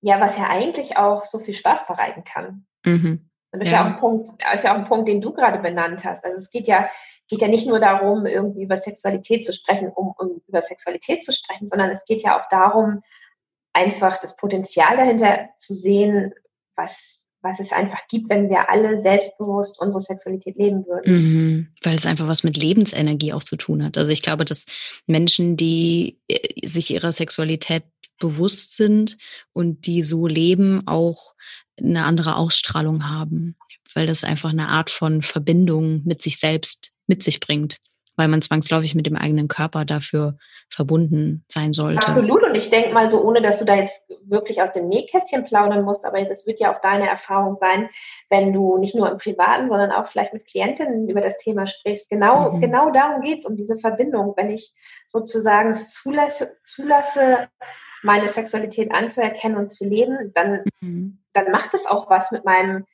ja, 0.00 0.20
was 0.20 0.38
ja 0.38 0.48
eigentlich 0.48 0.96
auch 0.96 1.24
so 1.24 1.38
viel 1.38 1.54
Spaß 1.54 1.86
bereiten 1.86 2.24
kann. 2.24 2.66
Mhm. 2.84 3.30
Und 3.52 3.62
das 3.62 3.70
ja. 3.70 3.76
ist 3.76 3.80
ja 3.80 3.82
auch 3.82 3.94
ein 3.94 4.00
Punkt, 4.00 4.42
ist 4.52 4.64
ja 4.64 4.72
auch 4.72 4.78
ein 4.78 4.84
Punkt, 4.84 5.08
den 5.08 5.20
du 5.20 5.32
gerade 5.32 5.58
benannt 5.58 6.04
hast. 6.04 6.24
Also 6.24 6.36
es 6.36 6.50
geht 6.50 6.68
ja, 6.68 6.90
geht 7.28 7.40
ja 7.40 7.48
nicht 7.48 7.66
nur 7.66 7.80
darum, 7.80 8.26
irgendwie 8.26 8.62
über 8.62 8.76
Sexualität 8.76 9.44
zu 9.44 9.52
sprechen, 9.52 9.88
um, 9.88 10.12
um 10.18 10.42
über 10.46 10.60
Sexualität 10.60 11.24
zu 11.24 11.32
sprechen, 11.32 11.66
sondern 11.66 11.90
es 11.90 12.04
geht 12.04 12.22
ja 12.22 12.38
auch 12.38 12.48
darum, 12.50 13.02
einfach 13.72 14.20
das 14.20 14.36
Potenzial 14.36 14.96
dahinter 14.96 15.48
zu 15.58 15.74
sehen, 15.74 16.34
was 16.76 17.25
was 17.46 17.60
es 17.60 17.72
einfach 17.72 18.00
gibt, 18.08 18.28
wenn 18.28 18.48
wir 18.50 18.70
alle 18.70 18.98
selbstbewusst 18.98 19.80
unsere 19.80 20.00
Sexualität 20.00 20.56
leben 20.56 20.84
würden. 20.86 21.12
Mhm, 21.12 21.68
weil 21.82 21.94
es 21.94 22.06
einfach 22.06 22.26
was 22.26 22.42
mit 22.42 22.56
Lebensenergie 22.56 23.32
auch 23.32 23.42
zu 23.42 23.56
tun 23.56 23.84
hat. 23.84 23.96
Also 23.96 24.10
ich 24.10 24.22
glaube, 24.22 24.44
dass 24.44 24.66
Menschen, 25.06 25.56
die 25.56 26.18
äh, 26.28 26.66
sich 26.66 26.90
ihrer 26.90 27.12
Sexualität 27.12 27.84
bewusst 28.18 28.74
sind 28.74 29.18
und 29.52 29.86
die 29.86 30.02
so 30.02 30.26
leben, 30.26 30.86
auch 30.86 31.34
eine 31.78 32.04
andere 32.04 32.36
Ausstrahlung 32.36 33.08
haben, 33.08 33.56
weil 33.94 34.06
das 34.06 34.24
einfach 34.24 34.50
eine 34.50 34.68
Art 34.68 34.90
von 34.90 35.22
Verbindung 35.22 36.02
mit 36.04 36.22
sich 36.22 36.38
selbst 36.38 36.92
mit 37.06 37.22
sich 37.22 37.40
bringt 37.40 37.78
weil 38.16 38.28
man 38.28 38.42
zwangsläufig 38.42 38.94
mit 38.94 39.06
dem 39.06 39.16
eigenen 39.16 39.48
Körper 39.48 39.84
dafür 39.84 40.36
verbunden 40.68 41.44
sein 41.48 41.72
sollte. 41.72 42.06
Absolut. 42.06 42.42
Und 42.42 42.54
ich 42.54 42.70
denke 42.70 42.92
mal 42.92 43.08
so, 43.08 43.22
ohne 43.22 43.40
dass 43.40 43.58
du 43.58 43.64
da 43.64 43.76
jetzt 43.76 44.02
wirklich 44.24 44.62
aus 44.62 44.72
dem 44.72 44.88
Nähkästchen 44.88 45.44
plaudern 45.44 45.84
musst, 45.84 46.04
aber 46.04 46.22
das 46.24 46.46
wird 46.46 46.58
ja 46.58 46.74
auch 46.74 46.80
deine 46.80 47.08
Erfahrung 47.08 47.54
sein, 47.54 47.88
wenn 48.30 48.52
du 48.52 48.78
nicht 48.78 48.94
nur 48.94 49.10
im 49.10 49.18
Privaten, 49.18 49.68
sondern 49.68 49.92
auch 49.92 50.08
vielleicht 50.08 50.32
mit 50.32 50.46
Klientinnen 50.46 51.08
über 51.08 51.20
das 51.20 51.38
Thema 51.38 51.66
sprichst. 51.66 52.10
Genau, 52.10 52.52
mhm. 52.52 52.60
genau 52.60 52.90
darum 52.90 53.20
geht 53.20 53.40
es, 53.40 53.46
um 53.46 53.56
diese 53.56 53.76
Verbindung. 53.76 54.34
Wenn 54.36 54.50
ich 54.50 54.74
sozusagen 55.06 55.70
es 55.70 55.92
zulasse, 55.92 56.56
zulasse 56.64 57.48
meine 58.02 58.28
Sexualität 58.28 58.92
anzuerkennen 58.92 59.58
und 59.58 59.72
zu 59.72 59.86
leben, 59.88 60.32
dann, 60.34 60.64
mhm. 60.80 61.18
dann 61.32 61.50
macht 61.50 61.74
es 61.74 61.86
auch 61.86 62.08
was 62.10 62.30
mit 62.30 62.44
meinem 62.44 62.84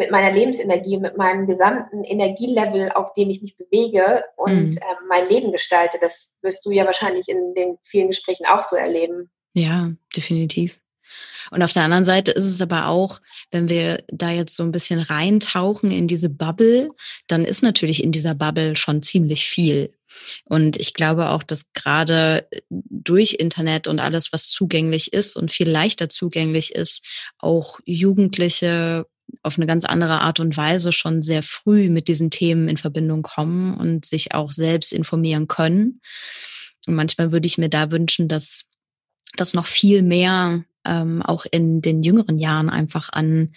mit 0.00 0.10
meiner 0.10 0.32
Lebensenergie, 0.32 0.96
mit 0.96 1.18
meinem 1.18 1.46
gesamten 1.46 2.04
Energielevel, 2.04 2.90
auf 2.92 3.12
dem 3.12 3.28
ich 3.28 3.42
mich 3.42 3.58
bewege 3.58 4.24
und 4.34 4.70
mhm. 4.70 4.76
äh, 4.78 5.06
mein 5.08 5.28
Leben 5.28 5.52
gestalte. 5.52 5.98
Das 6.00 6.34
wirst 6.40 6.64
du 6.64 6.70
ja 6.70 6.86
wahrscheinlich 6.86 7.28
in 7.28 7.54
den 7.54 7.76
vielen 7.84 8.08
Gesprächen 8.08 8.46
auch 8.46 8.62
so 8.62 8.76
erleben. 8.76 9.30
Ja, 9.52 9.92
definitiv. 10.16 10.80
Und 11.50 11.62
auf 11.62 11.72
der 11.72 11.82
anderen 11.82 12.04
Seite 12.04 12.30
ist 12.30 12.46
es 12.46 12.60
aber 12.62 12.86
auch, 12.86 13.20
wenn 13.50 13.68
wir 13.68 14.02
da 14.08 14.30
jetzt 14.30 14.56
so 14.56 14.62
ein 14.62 14.72
bisschen 14.72 15.00
reintauchen 15.00 15.90
in 15.90 16.06
diese 16.08 16.30
Bubble, 16.30 16.90
dann 17.26 17.44
ist 17.44 17.62
natürlich 17.62 18.02
in 18.02 18.12
dieser 18.12 18.34
Bubble 18.34 18.76
schon 18.76 19.02
ziemlich 19.02 19.46
viel. 19.46 19.92
Und 20.44 20.78
ich 20.78 20.94
glaube 20.94 21.28
auch, 21.28 21.42
dass 21.42 21.72
gerade 21.74 22.48
durch 22.70 23.34
Internet 23.38 23.86
und 23.86 23.98
alles, 23.98 24.32
was 24.32 24.48
zugänglich 24.48 25.12
ist 25.12 25.36
und 25.36 25.52
viel 25.52 25.68
leichter 25.68 26.08
zugänglich 26.08 26.74
ist, 26.74 27.04
auch 27.38 27.80
Jugendliche 27.84 29.06
auf 29.42 29.56
eine 29.56 29.66
ganz 29.66 29.84
andere 29.84 30.20
Art 30.20 30.40
und 30.40 30.56
Weise 30.56 30.92
schon 30.92 31.22
sehr 31.22 31.42
früh 31.42 31.88
mit 31.88 32.08
diesen 32.08 32.30
Themen 32.30 32.68
in 32.68 32.76
Verbindung 32.76 33.22
kommen 33.22 33.74
und 33.74 34.04
sich 34.04 34.34
auch 34.34 34.52
selbst 34.52 34.92
informieren 34.92 35.48
können. 35.48 36.00
Und 36.86 36.94
manchmal 36.94 37.32
würde 37.32 37.46
ich 37.46 37.58
mir 37.58 37.68
da 37.68 37.90
wünschen, 37.90 38.28
dass 38.28 38.66
dass 39.36 39.54
noch 39.54 39.66
viel 39.66 40.02
mehr 40.02 40.64
ähm, 40.84 41.22
auch 41.22 41.46
in 41.50 41.82
den 41.82 42.02
jüngeren 42.02 42.38
Jahren 42.38 42.68
einfach 42.68 43.10
an 43.12 43.54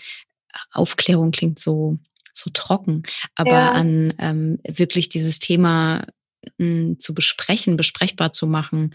Aufklärung 0.71 1.31
klingt 1.31 1.59
so 1.59 1.97
so 2.33 2.49
trocken, 2.51 3.03
aber 3.35 3.51
ja. 3.51 3.71
an 3.73 4.13
ähm, 4.17 4.59
wirklich 4.67 5.09
dieses 5.09 5.39
Thema 5.39 6.05
hm, 6.57 6.97
zu 6.99 7.13
besprechen, 7.13 7.77
besprechbar 7.77 8.33
zu 8.33 8.47
machen, 8.47 8.93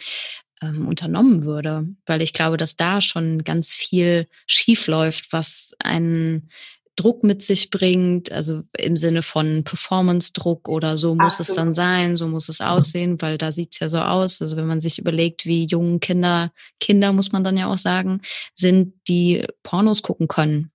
ähm, 0.60 0.88
unternommen 0.88 1.44
würde, 1.44 1.86
weil 2.06 2.20
ich 2.20 2.32
glaube, 2.32 2.56
dass 2.56 2.76
da 2.76 3.00
schon 3.00 3.44
ganz 3.44 3.72
viel 3.72 4.26
schief 4.46 4.88
läuft, 4.88 5.32
was 5.32 5.74
einen 5.78 6.50
Druck 6.98 7.22
mit 7.22 7.42
sich 7.42 7.70
bringt, 7.70 8.32
also 8.32 8.64
im 8.76 8.96
Sinne 8.96 9.22
von 9.22 9.62
Performance-Druck 9.62 10.68
oder 10.68 10.96
so 10.96 11.14
muss 11.14 11.38
Absolut. 11.38 11.48
es 11.48 11.54
dann 11.54 11.72
sein, 11.72 12.16
so 12.16 12.26
muss 12.26 12.48
es 12.48 12.60
aussehen, 12.60 13.22
weil 13.22 13.38
da 13.38 13.52
sieht's 13.52 13.78
ja 13.78 13.88
so 13.88 14.00
aus. 14.00 14.42
Also 14.42 14.56
wenn 14.56 14.66
man 14.66 14.80
sich 14.80 14.98
überlegt, 14.98 15.46
wie 15.46 15.66
jungen 15.66 16.00
Kinder, 16.00 16.52
Kinder 16.80 17.12
muss 17.12 17.30
man 17.30 17.44
dann 17.44 17.56
ja 17.56 17.72
auch 17.72 17.78
sagen, 17.78 18.20
sind, 18.54 18.94
die 19.06 19.46
Pornos 19.62 20.02
gucken 20.02 20.26
können. 20.26 20.72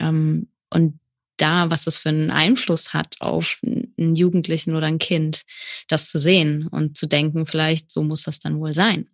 Ähm, 0.00 0.48
und 0.70 1.00
da, 1.36 1.70
was 1.70 1.84
das 1.84 1.98
für 1.98 2.08
einen 2.08 2.30
Einfluss 2.30 2.94
hat 2.94 3.16
auf 3.20 3.60
einen 3.62 4.16
Jugendlichen 4.16 4.74
oder 4.74 4.86
ein 4.86 4.98
Kind, 4.98 5.44
das 5.86 6.08
zu 6.08 6.18
sehen 6.18 6.66
und 6.66 6.96
zu 6.96 7.06
denken, 7.06 7.44
vielleicht 7.44 7.92
so 7.92 8.02
muss 8.02 8.22
das 8.22 8.40
dann 8.40 8.58
wohl 8.58 8.72
sein. 8.72 9.06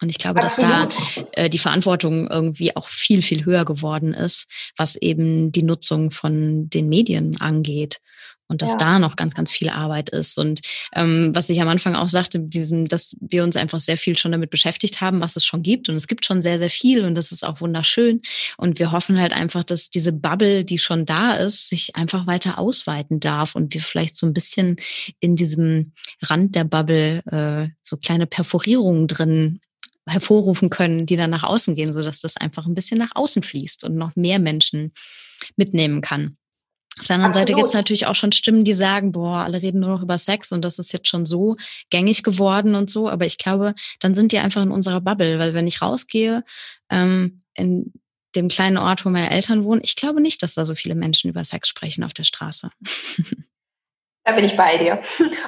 Und 0.00 0.08
ich 0.08 0.18
glaube, 0.18 0.42
Absolut. 0.42 0.70
dass 0.70 1.14
da 1.14 1.22
äh, 1.32 1.50
die 1.50 1.58
Verantwortung 1.58 2.28
irgendwie 2.28 2.74
auch 2.76 2.88
viel, 2.88 3.22
viel 3.22 3.44
höher 3.44 3.64
geworden 3.64 4.14
ist, 4.14 4.46
was 4.76 4.96
eben 4.96 5.52
die 5.52 5.62
Nutzung 5.62 6.10
von 6.10 6.70
den 6.70 6.88
Medien 6.88 7.40
angeht. 7.40 8.00
Und 8.48 8.62
dass 8.62 8.72
ja. 8.72 8.78
da 8.78 8.98
noch 8.98 9.14
ganz, 9.14 9.34
ganz 9.34 9.52
viel 9.52 9.68
Arbeit 9.68 10.10
ist. 10.10 10.36
Und 10.36 10.62
ähm, 10.96 11.30
was 11.32 11.48
ich 11.50 11.62
am 11.62 11.68
Anfang 11.68 11.94
auch 11.94 12.08
sagte, 12.08 12.40
diesem, 12.40 12.88
dass 12.88 13.16
wir 13.20 13.44
uns 13.44 13.54
einfach 13.54 13.78
sehr 13.78 13.96
viel 13.96 14.18
schon 14.18 14.32
damit 14.32 14.50
beschäftigt 14.50 15.00
haben, 15.00 15.20
was 15.20 15.36
es 15.36 15.44
schon 15.44 15.62
gibt. 15.62 15.88
Und 15.88 15.94
es 15.94 16.08
gibt 16.08 16.24
schon 16.24 16.40
sehr, 16.40 16.58
sehr 16.58 16.68
viel 16.68 17.04
und 17.04 17.14
das 17.14 17.30
ist 17.30 17.44
auch 17.44 17.60
wunderschön. 17.60 18.22
Und 18.56 18.80
wir 18.80 18.90
hoffen 18.90 19.20
halt 19.20 19.32
einfach, 19.32 19.62
dass 19.62 19.90
diese 19.90 20.12
Bubble, 20.12 20.64
die 20.64 20.78
schon 20.78 21.06
da 21.06 21.34
ist, 21.34 21.68
sich 21.68 21.94
einfach 21.94 22.26
weiter 22.26 22.58
ausweiten 22.58 23.20
darf 23.20 23.54
und 23.54 23.72
wir 23.72 23.82
vielleicht 23.82 24.16
so 24.16 24.26
ein 24.26 24.34
bisschen 24.34 24.78
in 25.20 25.36
diesem 25.36 25.92
Rand 26.20 26.56
der 26.56 26.64
Bubble 26.64 27.22
äh, 27.26 27.72
so 27.82 27.98
kleine 27.98 28.26
Perforierungen 28.26 29.06
drin 29.06 29.60
hervorrufen 30.06 30.70
können, 30.70 31.06
die 31.06 31.16
dann 31.16 31.30
nach 31.30 31.44
außen 31.44 31.74
gehen, 31.74 31.92
sodass 31.92 32.20
das 32.20 32.36
einfach 32.36 32.66
ein 32.66 32.74
bisschen 32.74 32.98
nach 32.98 33.12
außen 33.14 33.42
fließt 33.42 33.84
und 33.84 33.96
noch 33.96 34.16
mehr 34.16 34.38
Menschen 34.38 34.92
mitnehmen 35.56 36.00
kann. 36.00 36.36
Auf 36.98 37.06
der 37.06 37.16
anderen 37.16 37.30
Absolut. 37.30 37.48
Seite 37.48 37.56
gibt 37.56 37.68
es 37.68 37.74
natürlich 37.74 38.06
auch 38.06 38.14
schon 38.14 38.32
Stimmen, 38.32 38.64
die 38.64 38.72
sagen, 38.72 39.12
boah, 39.12 39.38
alle 39.38 39.62
reden 39.62 39.80
nur 39.80 39.90
noch 39.90 40.02
über 40.02 40.18
Sex 40.18 40.52
und 40.52 40.62
das 40.64 40.78
ist 40.78 40.92
jetzt 40.92 41.08
schon 41.08 41.24
so 41.24 41.56
gängig 41.88 42.22
geworden 42.22 42.74
und 42.74 42.90
so. 42.90 43.08
Aber 43.08 43.26
ich 43.26 43.38
glaube, 43.38 43.74
dann 44.00 44.14
sind 44.14 44.32
die 44.32 44.38
einfach 44.38 44.62
in 44.62 44.70
unserer 44.70 45.00
Bubble, 45.00 45.38
weil 45.38 45.54
wenn 45.54 45.66
ich 45.66 45.80
rausgehe, 45.80 46.44
ähm, 46.90 47.42
in 47.56 47.92
dem 48.34 48.48
kleinen 48.48 48.76
Ort, 48.76 49.04
wo 49.04 49.08
meine 49.08 49.30
Eltern 49.30 49.64
wohnen, 49.64 49.80
ich 49.84 49.96
glaube 49.96 50.20
nicht, 50.20 50.42
dass 50.42 50.54
da 50.54 50.64
so 50.64 50.74
viele 50.74 50.94
Menschen 50.94 51.30
über 51.30 51.44
Sex 51.44 51.68
sprechen 51.68 52.04
auf 52.04 52.12
der 52.12 52.24
Straße. 52.24 52.70
Da 54.24 54.32
bin 54.32 54.44
ich 54.44 54.56
bei 54.56 54.76
dir. 54.76 55.00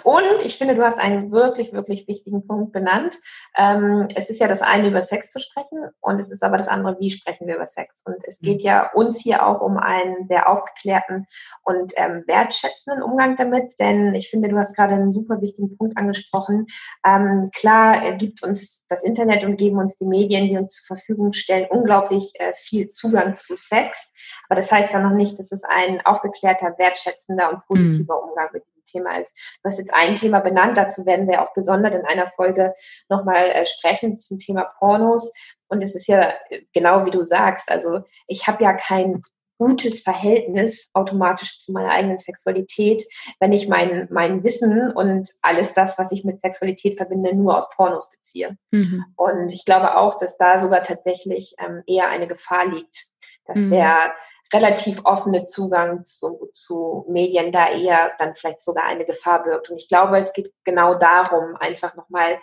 Und 0.03 0.45
ich 0.45 0.57
finde, 0.57 0.75
du 0.75 0.83
hast 0.83 0.99
einen 0.99 1.31
wirklich, 1.31 1.75
wirklich 1.75 2.09
wichtigen 2.09 2.47
Punkt 2.47 2.73
benannt. 2.73 3.19
Ähm, 3.57 4.09
es 4.15 4.31
ist 4.31 4.41
ja 4.41 4.49
das 4.49 4.63
eine, 4.63 4.89
über 4.89 5.03
Sex 5.03 5.31
zu 5.31 5.41
sprechen 5.41 5.91
und 6.01 6.19
es 6.19 6.31
ist 6.31 6.43
aber 6.43 6.57
das 6.57 6.69
andere, 6.69 6.99
wie 6.99 7.11
sprechen 7.11 7.47
wir 7.47 7.57
über 7.57 7.67
Sex. 7.67 8.03
Und 8.07 8.17
es 8.25 8.41
geht 8.41 8.61
mhm. 8.61 8.67
ja 8.67 8.91
uns 8.95 9.21
hier 9.21 9.47
auch 9.47 9.61
um 9.61 9.77
einen 9.77 10.27
sehr 10.27 10.49
aufgeklärten 10.49 11.27
und 11.63 11.93
ähm, 11.97 12.25
wertschätzenden 12.27 13.03
Umgang 13.03 13.37
damit, 13.37 13.79
denn 13.79 14.15
ich 14.15 14.31
finde, 14.31 14.49
du 14.49 14.57
hast 14.57 14.75
gerade 14.75 14.95
einen 14.95 15.13
super 15.13 15.43
wichtigen 15.43 15.77
Punkt 15.77 15.99
angesprochen. 15.99 16.67
Ähm, 17.05 17.51
klar 17.55 18.13
gibt 18.13 18.43
uns 18.43 18.85
das 18.89 19.05
Internet 19.05 19.45
und 19.45 19.59
geben 19.59 19.79
uns 19.79 19.97
die 19.99 20.07
Medien, 20.07 20.47
die 20.49 20.57
uns 20.57 20.73
zur 20.73 20.97
Verfügung 20.97 21.35
stellen, 21.35 21.67
unglaublich 21.69 22.33
äh, 22.37 22.55
viel 22.57 22.89
Zugang 22.89 23.37
zu 23.37 23.55
Sex. 23.55 24.13
Aber 24.49 24.57
das 24.57 24.73
heißt 24.73 24.95
ja 24.95 25.01
noch 25.01 25.15
nicht, 25.15 25.39
dass 25.39 25.53
es 25.53 25.63
ein 25.63 26.01
aufgeklärter, 26.07 26.75
wertschätzender 26.79 27.53
und 27.53 27.67
positiver 27.67 28.15
mhm. 28.15 28.31
Umgang 28.31 28.49
mit 28.53 28.63
Thema 28.93 29.19
ist. 29.19 29.35
Du 29.63 29.69
hast 29.69 29.79
jetzt 29.79 29.93
ein 29.93 30.15
Thema 30.15 30.41
benannt, 30.41 30.77
dazu 30.77 31.07
werden 31.07 31.29
wir 31.29 31.43
auch 31.43 31.55
gesondert 31.55 31.95
in 31.95 32.05
einer 32.05 32.31
Folge 32.37 32.75
nochmal 33.09 33.51
äh, 33.51 33.67
sprechen 33.67 34.19
zum 34.19 34.39
Thema 34.39 34.65
Pornos. 34.79 35.33
Und 35.69 35.83
es 35.83 35.95
ist 35.95 36.07
ja 36.07 36.33
äh, 36.51 36.63
genau 36.73 37.07
wie 37.07 37.11
du 37.11 37.25
sagst, 37.25 37.71
also 37.71 38.03
ich 38.27 38.47
habe 38.47 38.63
ja 38.63 38.73
kein 38.75 39.23
gutes 39.59 40.03
Verhältnis 40.03 40.91
automatisch 40.93 41.61
zu 41.61 41.71
meiner 41.71 41.91
eigenen 41.91 42.19
Sexualität, 42.19 43.05
wenn 43.39 43.53
ich 43.53 43.69
mein, 43.69 44.09
mein 44.11 44.43
Wissen 44.43 44.91
und 44.91 45.31
alles 45.41 45.73
das, 45.73 45.99
was 45.99 46.11
ich 46.11 46.25
mit 46.25 46.41
Sexualität 46.41 46.97
verbinde, 46.97 47.33
nur 47.33 47.57
aus 47.57 47.71
Pornos 47.71 48.11
beziehe. 48.11 48.57
Mhm. 48.73 49.05
Und 49.15 49.53
ich 49.53 49.65
glaube 49.65 49.97
auch, 49.97 50.19
dass 50.19 50.37
da 50.37 50.59
sogar 50.59 50.83
tatsächlich 50.83 51.55
ähm, 51.59 51.85
eher 51.87 52.09
eine 52.09 52.27
Gefahr 52.27 52.67
liegt, 52.67 53.05
dass 53.47 53.59
mhm. 53.59 53.71
der 53.71 54.13
relativ 54.53 55.01
offene 55.05 55.45
Zugang 55.45 56.05
zu, 56.05 56.51
zu 56.53 57.07
Medien 57.09 57.53
da 57.53 57.71
eher 57.71 58.13
dann 58.19 58.35
vielleicht 58.35 58.61
sogar 58.61 58.85
eine 58.85 59.05
Gefahr 59.05 59.43
birgt. 59.43 59.71
Und 59.71 59.77
ich 59.77 59.89
glaube, 59.89 60.19
es 60.19 60.33
geht 60.33 60.53
genau 60.65 60.95
darum, 60.95 61.57
einfach 61.57 61.95
nochmal 61.95 62.39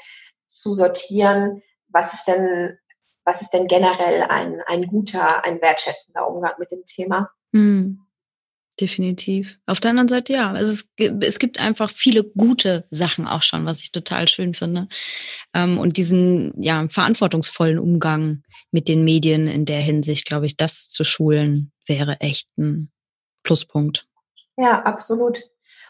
zu 0.48 0.74
sortieren, 0.74 1.62
was 1.88 2.14
ist 2.14 2.26
denn, 2.26 2.78
was 3.24 3.42
ist 3.42 3.52
denn 3.52 3.68
generell 3.68 4.24
ein, 4.24 4.62
ein 4.66 4.88
guter, 4.88 5.44
ein 5.44 5.62
wertschätzender 5.62 6.28
Umgang 6.28 6.54
mit 6.58 6.72
dem 6.72 6.86
Thema. 6.86 7.30
Mhm. 7.52 8.02
Definitiv. 8.80 9.60
Auf 9.66 9.82
der 9.82 9.90
anderen 9.90 10.08
Seite 10.08 10.32
ja. 10.32 10.54
Also 10.54 10.72
es, 10.72 10.90
es 11.22 11.40
gibt 11.40 11.60
einfach 11.60 11.92
viele 11.92 12.24
gute 12.24 12.88
Sachen 12.92 13.28
auch 13.28 13.44
schon, 13.44 13.66
was 13.66 13.82
ich 13.82 13.92
total 13.92 14.30
schön 14.30 14.54
finde. 14.54 14.88
Ähm, 15.54 15.78
und 15.78 15.98
diesen 15.98 16.54
ja, 16.62 16.88
verantwortungsvollen 16.90 17.78
Umgang 17.78 18.44
mit 18.72 18.88
den 18.88 19.04
Medien 19.04 19.48
in 19.48 19.66
der 19.66 19.82
Hinsicht, 19.82 20.26
glaube 20.26 20.46
ich, 20.46 20.56
das 20.56 20.88
zu 20.88 21.04
schulen, 21.04 21.74
wäre 21.90 22.22
echt 22.22 22.50
ein 22.58 22.92
Pluspunkt. 23.44 24.08
Ja, 24.58 24.84
absolut. 24.84 25.44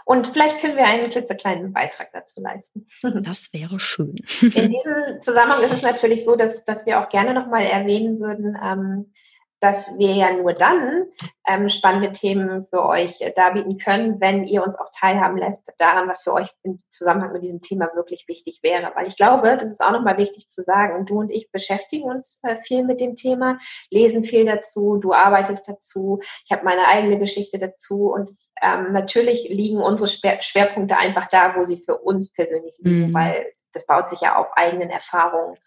Und 0.06 0.26
vielleicht 0.26 0.60
können 0.60 0.76
wir 0.76 0.86
einen 0.86 1.10
klitzekleinen 1.10 1.72
Beitrag 1.72 2.12
dazu 2.14 2.42
leisten. 2.42 2.88
Das 3.22 3.54
wäre 3.54 3.80
schön. 3.80 4.16
In 4.42 4.72
diesem 4.72 5.22
Zusammenhang 5.22 5.64
ist 5.64 5.74
es 5.74 5.82
natürlich 5.82 6.26
so, 6.26 6.36
dass, 6.36 6.66
dass 6.66 6.86
wir 6.86 7.00
auch 7.00 7.10
gerne 7.10 7.34
nochmal 7.34 7.64
erwähnen 7.64 8.20
würden, 8.20 8.58
ähm, 8.60 9.14
dass 9.60 9.98
wir 9.98 10.14
ja 10.14 10.32
nur 10.34 10.54
dann 10.54 11.06
ähm, 11.48 11.70
spannende 11.70 12.12
Themen 12.12 12.66
für 12.70 12.86
euch 12.86 13.20
äh, 13.22 13.34
darbieten 13.36 13.78
können, 13.78 14.22
wenn 14.22 14.46
ihr 14.46 14.64
uns 14.64 14.76
auch 14.78 14.90
teilhaben 14.98 15.38
lässt 15.38 15.64
daran, 15.78 16.08
was 16.08 16.24
für 16.24 16.34
euch 16.34 16.50
im 16.64 16.82
Zusammenhang 16.92 17.34
mit 17.34 17.44
diesem 17.44 17.62
Thema 17.62 17.90
wirklich 17.94 18.26
wichtig 18.28 18.60
wäre. 18.64 18.92
Weil 18.96 19.08
ich 19.08 19.18
glaube, 19.18 19.58
das 19.58 19.70
ist 19.70 19.82
auch 19.82 19.92
nochmal 19.92 20.18
wichtig 20.18 20.50
zu 20.50 20.64
sagen, 20.64 21.06
du 21.06 21.20
und 21.20 21.32
ich 21.32 21.52
beschäftigen 21.52 22.10
uns 22.10 22.40
äh, 22.44 22.58
viel 22.64 22.84
mit 22.84 23.02
dem 23.02 23.16
Thema, 23.16 23.60
lesen 23.90 24.24
viel 24.24 24.46
dazu, 24.46 24.98
du 24.98 25.14
arbeitest 25.14 25.68
dazu, 25.68 26.22
ich 26.46 26.52
habe 26.52 26.64
meine 26.64 26.88
eigene 26.88 27.20
Geschichte 27.20 27.58
dazu 27.60 28.12
und 28.12 28.30
ähm, 28.62 28.94
natürlich 28.94 29.50
liegen 29.50 29.82
unsere 29.82 30.10
Schwerpunkte 30.10 30.96
einfach 30.96 31.28
da, 31.28 31.56
wo 31.56 31.66
sie 31.66 31.84
für 31.86 31.98
uns 31.98 32.32
persönlich 32.32 32.76
liegen, 32.80 33.10
mhm. 33.10 33.14
weil 33.14 33.54
das 33.74 33.86
baut 33.86 34.10
sich 34.10 34.22
ja 34.22 34.36
auf 34.36 34.48
eigenen 34.56 34.90
Erfahrungen 34.90 35.58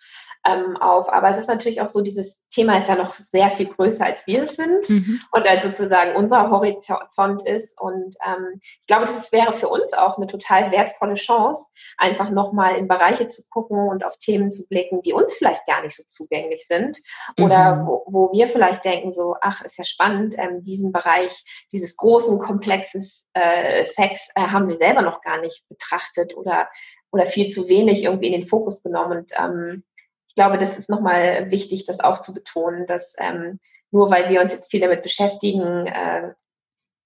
ähm, 0.45 0.77
auf. 0.77 1.13
Aber 1.13 1.31
es 1.31 1.39
ist 1.39 1.49
natürlich 1.49 1.81
auch 1.81 1.89
so, 1.89 2.01
dieses 2.01 2.43
Thema 2.51 2.79
ist 2.79 2.89
ja 2.89 2.97
noch 2.97 3.15
sehr 3.19 3.51
viel 3.51 3.67
größer, 3.67 4.05
als 4.05 4.27
wir 4.27 4.45
es 4.45 4.57
sind 4.57 4.89
mhm. 4.89 5.21
und 5.31 5.47
als 5.47 5.63
sozusagen 5.63 6.17
unser 6.17 6.51
Horizont 6.51 7.47
ist. 7.47 7.81
Und 7.81 8.17
ähm, 8.27 8.61
ich 8.61 8.87
glaube, 8.87 9.07
das 9.07 9.31
wäre 9.33 9.53
für 9.53 9.69
uns 9.69 9.93
auch 9.93 10.17
eine 10.17 10.27
total 10.27 10.71
wertvolle 10.71 11.15
Chance, 11.15 11.67
einfach 11.97 12.31
nochmal 12.31 12.77
in 12.77 12.89
Bereiche 12.89 13.29
zu 13.29 13.43
gucken 13.51 13.89
und 13.89 14.05
auf 14.05 14.17
Themen 14.19 14.51
zu 14.51 14.67
blicken, 14.69 15.03
die 15.03 15.13
uns 15.13 15.35
vielleicht 15.35 15.67
gar 15.67 15.83
nicht 15.83 15.97
so 15.97 16.03
zugänglich 16.09 16.67
sind 16.67 16.99
oder 17.41 17.77
mhm. 17.77 17.87
wo, 17.87 18.05
wo 18.07 18.33
wir 18.33 18.49
vielleicht 18.49 18.85
denken, 18.85 19.13
so, 19.13 19.37
ach, 19.41 19.63
ist 19.63 19.79
ja 19.79 19.85
spannend, 19.85 20.35
ähm, 20.39 20.65
diesen 20.65 20.93
Bereich, 20.93 21.45
dieses 21.73 21.97
großen 21.97 22.39
Komplexes 22.39 23.29
äh, 23.35 23.85
Sex 23.85 24.29
äh, 24.35 24.43
haben 24.43 24.69
wir 24.69 24.77
selber 24.77 25.03
noch 25.03 25.21
gar 25.21 25.41
nicht 25.41 25.65
betrachtet 25.69 26.37
oder 26.37 26.69
oder 27.13 27.27
viel 27.27 27.51
zu 27.51 27.69
wenig 27.69 28.03
irgendwie 28.03 28.29
in 28.29 28.41
den 28.41 28.49
Fokus 28.49 28.83
genommen. 28.83 29.19
Und 29.19 29.33
ähm, 29.39 29.85
ich 30.33 30.37
glaube, 30.37 30.57
das 30.57 30.79
ist 30.79 30.89
nochmal 30.89 31.51
wichtig, 31.51 31.85
das 31.85 32.01
auch 32.01 32.23
zu 32.23 32.33
betonen, 32.33 32.87
dass 32.87 33.15
ähm, 33.19 33.61
nur 33.91 34.11
weil 34.11 34.31
wir 34.31 34.41
uns 34.41 34.55
jetzt 34.55 34.71
viel 34.71 34.81
damit 34.81 35.03
beschäftigen, 35.03 35.87
äh, 35.87 36.33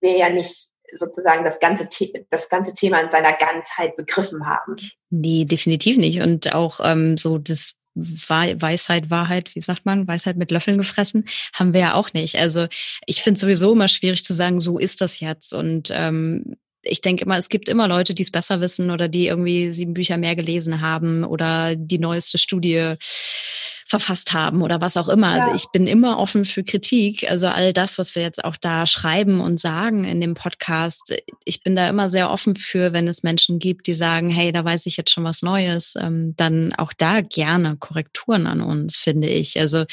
wir 0.00 0.16
ja 0.16 0.30
nicht 0.30 0.68
sozusagen 0.94 1.42
das 1.44 1.58
ganze, 1.58 1.88
das 2.30 2.48
ganze 2.48 2.72
Thema 2.72 3.00
in 3.00 3.10
seiner 3.10 3.32
Ganzheit 3.32 3.96
begriffen 3.96 4.46
haben. 4.46 4.76
Nee, 5.10 5.44
definitiv 5.44 5.96
nicht. 5.96 6.20
Und 6.20 6.54
auch 6.54 6.78
ähm, 6.84 7.16
so 7.16 7.38
das 7.38 7.74
Weisheit, 7.96 9.10
Wahrheit, 9.10 9.56
wie 9.56 9.60
sagt 9.62 9.86
man, 9.86 10.06
Weisheit 10.06 10.36
mit 10.36 10.52
Löffeln 10.52 10.78
gefressen, 10.78 11.24
haben 11.52 11.72
wir 11.72 11.80
ja 11.80 11.94
auch 11.94 12.12
nicht. 12.12 12.36
Also 12.36 12.68
ich 13.06 13.24
finde 13.24 13.38
es 13.38 13.40
sowieso 13.40 13.72
immer 13.72 13.88
schwierig 13.88 14.24
zu 14.24 14.34
sagen, 14.34 14.60
so 14.60 14.78
ist 14.78 15.00
das 15.00 15.18
jetzt. 15.18 15.52
Und 15.52 15.90
ähm, 15.92 16.54
ich 16.88 17.00
denke 17.00 17.24
immer, 17.24 17.36
es 17.36 17.48
gibt 17.48 17.68
immer 17.68 17.88
Leute, 17.88 18.14
die 18.14 18.22
es 18.22 18.30
besser 18.30 18.60
wissen 18.60 18.90
oder 18.90 19.08
die 19.08 19.26
irgendwie 19.26 19.72
sieben 19.72 19.94
Bücher 19.94 20.16
mehr 20.16 20.36
gelesen 20.36 20.80
haben 20.80 21.24
oder 21.24 21.76
die 21.76 21.98
neueste 21.98 22.38
Studie 22.38 22.94
verfasst 23.88 24.32
haben 24.32 24.62
oder 24.62 24.80
was 24.80 24.96
auch 24.96 25.08
immer. 25.08 25.28
Also 25.28 25.48
ja. 25.48 25.52
Also 25.52 25.64
ich 25.64 25.70
bin 25.70 25.86
immer 25.86 26.18
offen 26.18 26.44
für 26.44 26.64
Kritik. 26.64 27.30
Also 27.30 27.46
all 27.46 27.72
das, 27.72 27.98
was 27.98 28.16
wir 28.16 28.22
jetzt 28.22 28.44
auch 28.44 28.56
da 28.56 28.86
schreiben 28.86 29.40
und 29.40 29.60
sagen 29.60 30.04
in 30.04 30.20
dem 30.20 30.34
Podcast, 30.34 31.14
ich 31.44 31.62
bin 31.62 31.76
da 31.76 31.88
immer 31.88 32.10
sehr 32.10 32.30
offen 32.30 32.56
für, 32.56 32.92
wenn 32.92 33.06
es 33.06 33.22
Menschen 33.22 33.58
gibt, 33.58 33.86
die 33.86 33.94
sagen, 33.94 34.28
hey, 34.28 34.50
da 34.50 34.64
weiß 34.64 34.86
ich 34.86 34.96
jetzt 34.96 35.10
schon 35.10 35.24
was 35.24 35.42
Neues, 35.42 35.94
ähm, 36.00 36.34
dann 36.36 36.74
auch 36.74 36.92
da 36.92 37.20
gerne 37.20 37.76
Korrekturen 37.76 38.46
an 38.46 38.60
uns, 38.60 38.96
finde 38.96 39.28
ich. 39.28 39.58
Also 39.60 39.84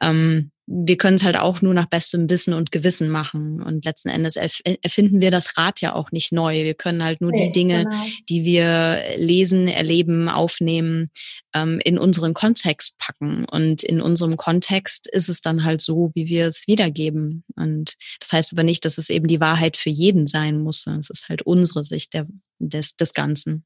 ähm, 0.00 0.50
wir 0.70 0.98
können 0.98 1.16
es 1.16 1.24
halt 1.24 1.38
auch 1.38 1.62
nur 1.62 1.72
nach 1.72 1.86
bestem 1.86 2.28
Wissen 2.28 2.52
und 2.52 2.70
Gewissen 2.70 3.08
machen. 3.08 3.62
Und 3.62 3.86
letzten 3.86 4.10
Endes 4.10 4.36
erfinden 4.36 5.22
wir 5.22 5.30
das 5.30 5.56
Rad 5.56 5.80
ja 5.80 5.94
auch 5.94 6.12
nicht 6.12 6.30
neu. 6.30 6.62
Wir 6.62 6.74
können 6.74 7.02
halt 7.02 7.22
nur 7.22 7.32
die 7.32 7.50
Dinge, 7.50 7.84
genau. 7.84 8.04
die 8.28 8.44
wir 8.44 9.02
lesen, 9.16 9.66
erleben, 9.66 10.28
aufnehmen, 10.28 11.10
ähm, 11.54 11.80
in 11.82 11.98
unseren 11.98 12.34
Kontext 12.34 12.98
packen. 12.98 13.46
Und 13.46 13.82
in 13.82 14.02
unserem 14.02 14.36
Kontext 14.36 15.08
ist 15.10 15.30
es 15.30 15.40
dann 15.40 15.64
halt 15.64 15.80
so, 15.80 16.10
wie 16.14 16.28
wir 16.28 16.46
es 16.46 16.66
wiedergeben. 16.66 17.44
Und 17.56 17.94
das 18.20 18.32
heißt 18.32 18.52
aber 18.52 18.62
nicht, 18.62 18.84
dass 18.84 18.98
es 18.98 19.08
eben 19.08 19.26
die 19.26 19.40
Wahrheit 19.40 19.78
für 19.78 19.90
jeden 19.90 20.26
sein 20.26 20.58
muss. 20.60 20.86
Es 20.86 21.08
ist 21.08 21.30
halt 21.30 21.40
unsere 21.42 21.82
Sicht 21.82 22.12
der, 22.12 22.26
des, 22.58 22.94
des 22.94 23.14
Ganzen. 23.14 23.64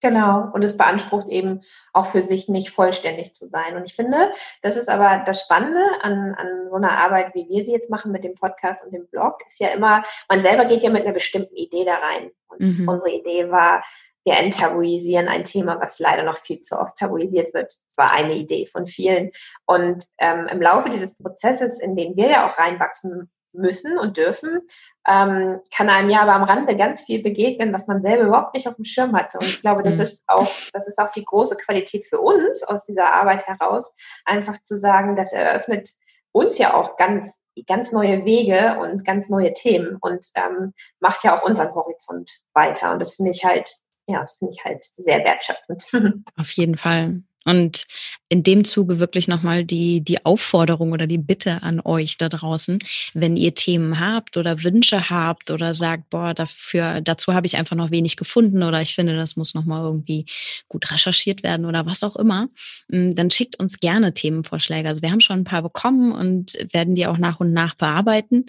Genau, 0.00 0.48
und 0.52 0.62
es 0.62 0.76
beansprucht 0.76 1.28
eben 1.28 1.62
auch 1.92 2.06
für 2.06 2.22
sich 2.22 2.48
nicht 2.48 2.70
vollständig 2.70 3.34
zu 3.34 3.48
sein. 3.48 3.76
Und 3.76 3.84
ich 3.84 3.96
finde, 3.96 4.32
das 4.62 4.76
ist 4.76 4.88
aber 4.88 5.24
das 5.26 5.42
Spannende 5.42 5.82
an, 6.02 6.34
an 6.36 6.68
so 6.70 6.76
einer 6.76 6.98
Arbeit, 6.98 7.34
wie 7.34 7.48
wir 7.48 7.64
sie 7.64 7.72
jetzt 7.72 7.90
machen 7.90 8.12
mit 8.12 8.22
dem 8.22 8.34
Podcast 8.34 8.84
und 8.84 8.92
dem 8.92 9.08
Blog, 9.08 9.40
ist 9.48 9.58
ja 9.58 9.68
immer, 9.68 10.04
man 10.28 10.40
selber 10.40 10.66
geht 10.66 10.84
ja 10.84 10.90
mit 10.90 11.04
einer 11.04 11.14
bestimmten 11.14 11.56
Idee 11.56 11.84
da 11.84 11.94
rein. 11.94 12.30
Und 12.46 12.60
mhm. 12.60 12.88
unsere 12.88 13.12
Idee 13.12 13.50
war, 13.50 13.82
wir 14.24 14.36
enttabuisieren 14.36 15.26
ein 15.26 15.44
Thema, 15.44 15.80
was 15.80 15.98
leider 15.98 16.22
noch 16.22 16.38
viel 16.38 16.60
zu 16.60 16.78
oft 16.78 16.96
tabuisiert 16.96 17.52
wird. 17.54 17.72
Das 17.86 17.96
war 17.96 18.12
eine 18.12 18.34
Idee 18.34 18.66
von 18.66 18.86
vielen. 18.86 19.32
Und 19.66 20.04
ähm, 20.18 20.46
im 20.48 20.62
Laufe 20.62 20.90
dieses 20.90 21.16
Prozesses, 21.16 21.80
in 21.80 21.96
den 21.96 22.16
wir 22.16 22.28
ja 22.28 22.48
auch 22.48 22.58
reinwachsen 22.58 23.30
müssen 23.52 23.98
und 23.98 24.16
dürfen, 24.16 24.60
ähm, 25.06 25.60
kann 25.74 25.88
einem 25.88 26.10
ja 26.10 26.22
aber 26.22 26.34
am 26.34 26.42
Rande 26.42 26.76
ganz 26.76 27.02
viel 27.02 27.22
begegnen, 27.22 27.72
was 27.72 27.86
man 27.86 28.02
selber 28.02 28.24
überhaupt 28.24 28.54
nicht 28.54 28.68
auf 28.68 28.76
dem 28.76 28.84
Schirm 28.84 29.16
hatte. 29.16 29.38
Und 29.38 29.46
ich 29.46 29.60
glaube, 29.60 29.82
das 29.82 29.96
mhm. 29.96 30.02
ist 30.02 30.22
auch, 30.26 30.50
das 30.72 30.86
ist 30.86 30.98
auch 30.98 31.10
die 31.10 31.24
große 31.24 31.56
Qualität 31.56 32.06
für 32.06 32.20
uns 32.20 32.62
aus 32.62 32.84
dieser 32.84 33.12
Arbeit 33.12 33.46
heraus, 33.46 33.92
einfach 34.24 34.62
zu 34.64 34.78
sagen, 34.78 35.16
das 35.16 35.32
eröffnet 35.32 35.90
uns 36.32 36.58
ja 36.58 36.74
auch 36.74 36.96
ganz, 36.96 37.38
ganz 37.66 37.92
neue 37.92 38.24
Wege 38.24 38.78
und 38.80 39.04
ganz 39.04 39.28
neue 39.28 39.54
Themen 39.54 39.96
und 40.00 40.26
ähm, 40.34 40.74
macht 41.00 41.24
ja 41.24 41.38
auch 41.38 41.42
unseren 41.42 41.74
Horizont 41.74 42.30
weiter. 42.52 42.92
Und 42.92 43.00
das 43.00 43.14
finde 43.14 43.32
ich 43.32 43.44
halt, 43.44 43.70
ja, 44.06 44.20
das 44.20 44.36
finde 44.36 44.54
ich 44.54 44.64
halt 44.64 44.86
sehr 44.96 45.24
wertschöpfend. 45.24 45.86
Auf 46.36 46.50
jeden 46.50 46.76
Fall. 46.76 47.22
Und 47.44 47.84
in 48.28 48.42
dem 48.42 48.64
Zuge 48.64 48.98
wirklich 48.98 49.26
nochmal 49.26 49.64
die, 49.64 50.02
die 50.02 50.24
Aufforderung 50.26 50.92
oder 50.92 51.06
die 51.06 51.18
Bitte 51.18 51.62
an 51.62 51.80
euch 51.80 52.18
da 52.18 52.28
draußen, 52.28 52.78
wenn 53.14 53.36
ihr 53.36 53.54
Themen 53.54 54.00
habt 54.00 54.36
oder 54.36 54.64
Wünsche 54.64 55.08
habt 55.08 55.50
oder 55.50 55.72
sagt, 55.72 56.10
boah, 56.10 56.34
dafür, 56.34 57.00
dazu 57.00 57.32
habe 57.32 57.46
ich 57.46 57.56
einfach 57.56 57.76
noch 57.76 57.90
wenig 57.90 58.16
gefunden 58.16 58.62
oder 58.62 58.82
ich 58.82 58.94
finde, 58.94 59.16
das 59.16 59.36
muss 59.36 59.54
nochmal 59.54 59.82
irgendwie 59.82 60.26
gut 60.68 60.90
recherchiert 60.90 61.42
werden 61.42 61.64
oder 61.64 61.86
was 61.86 62.02
auch 62.02 62.16
immer, 62.16 62.48
mm, 62.88 63.12
dann 63.12 63.30
schickt 63.30 63.58
uns 63.58 63.80
gerne 63.80 64.12
Themenvorschläge. 64.12 64.88
Also 64.88 65.00
wir 65.00 65.10
haben 65.10 65.20
schon 65.20 65.40
ein 65.40 65.44
paar 65.44 65.62
bekommen 65.62 66.12
und 66.12 66.52
werden 66.72 66.94
die 66.94 67.06
auch 67.06 67.18
nach 67.18 67.40
und 67.40 67.52
nach 67.52 67.76
bearbeiten. 67.76 68.44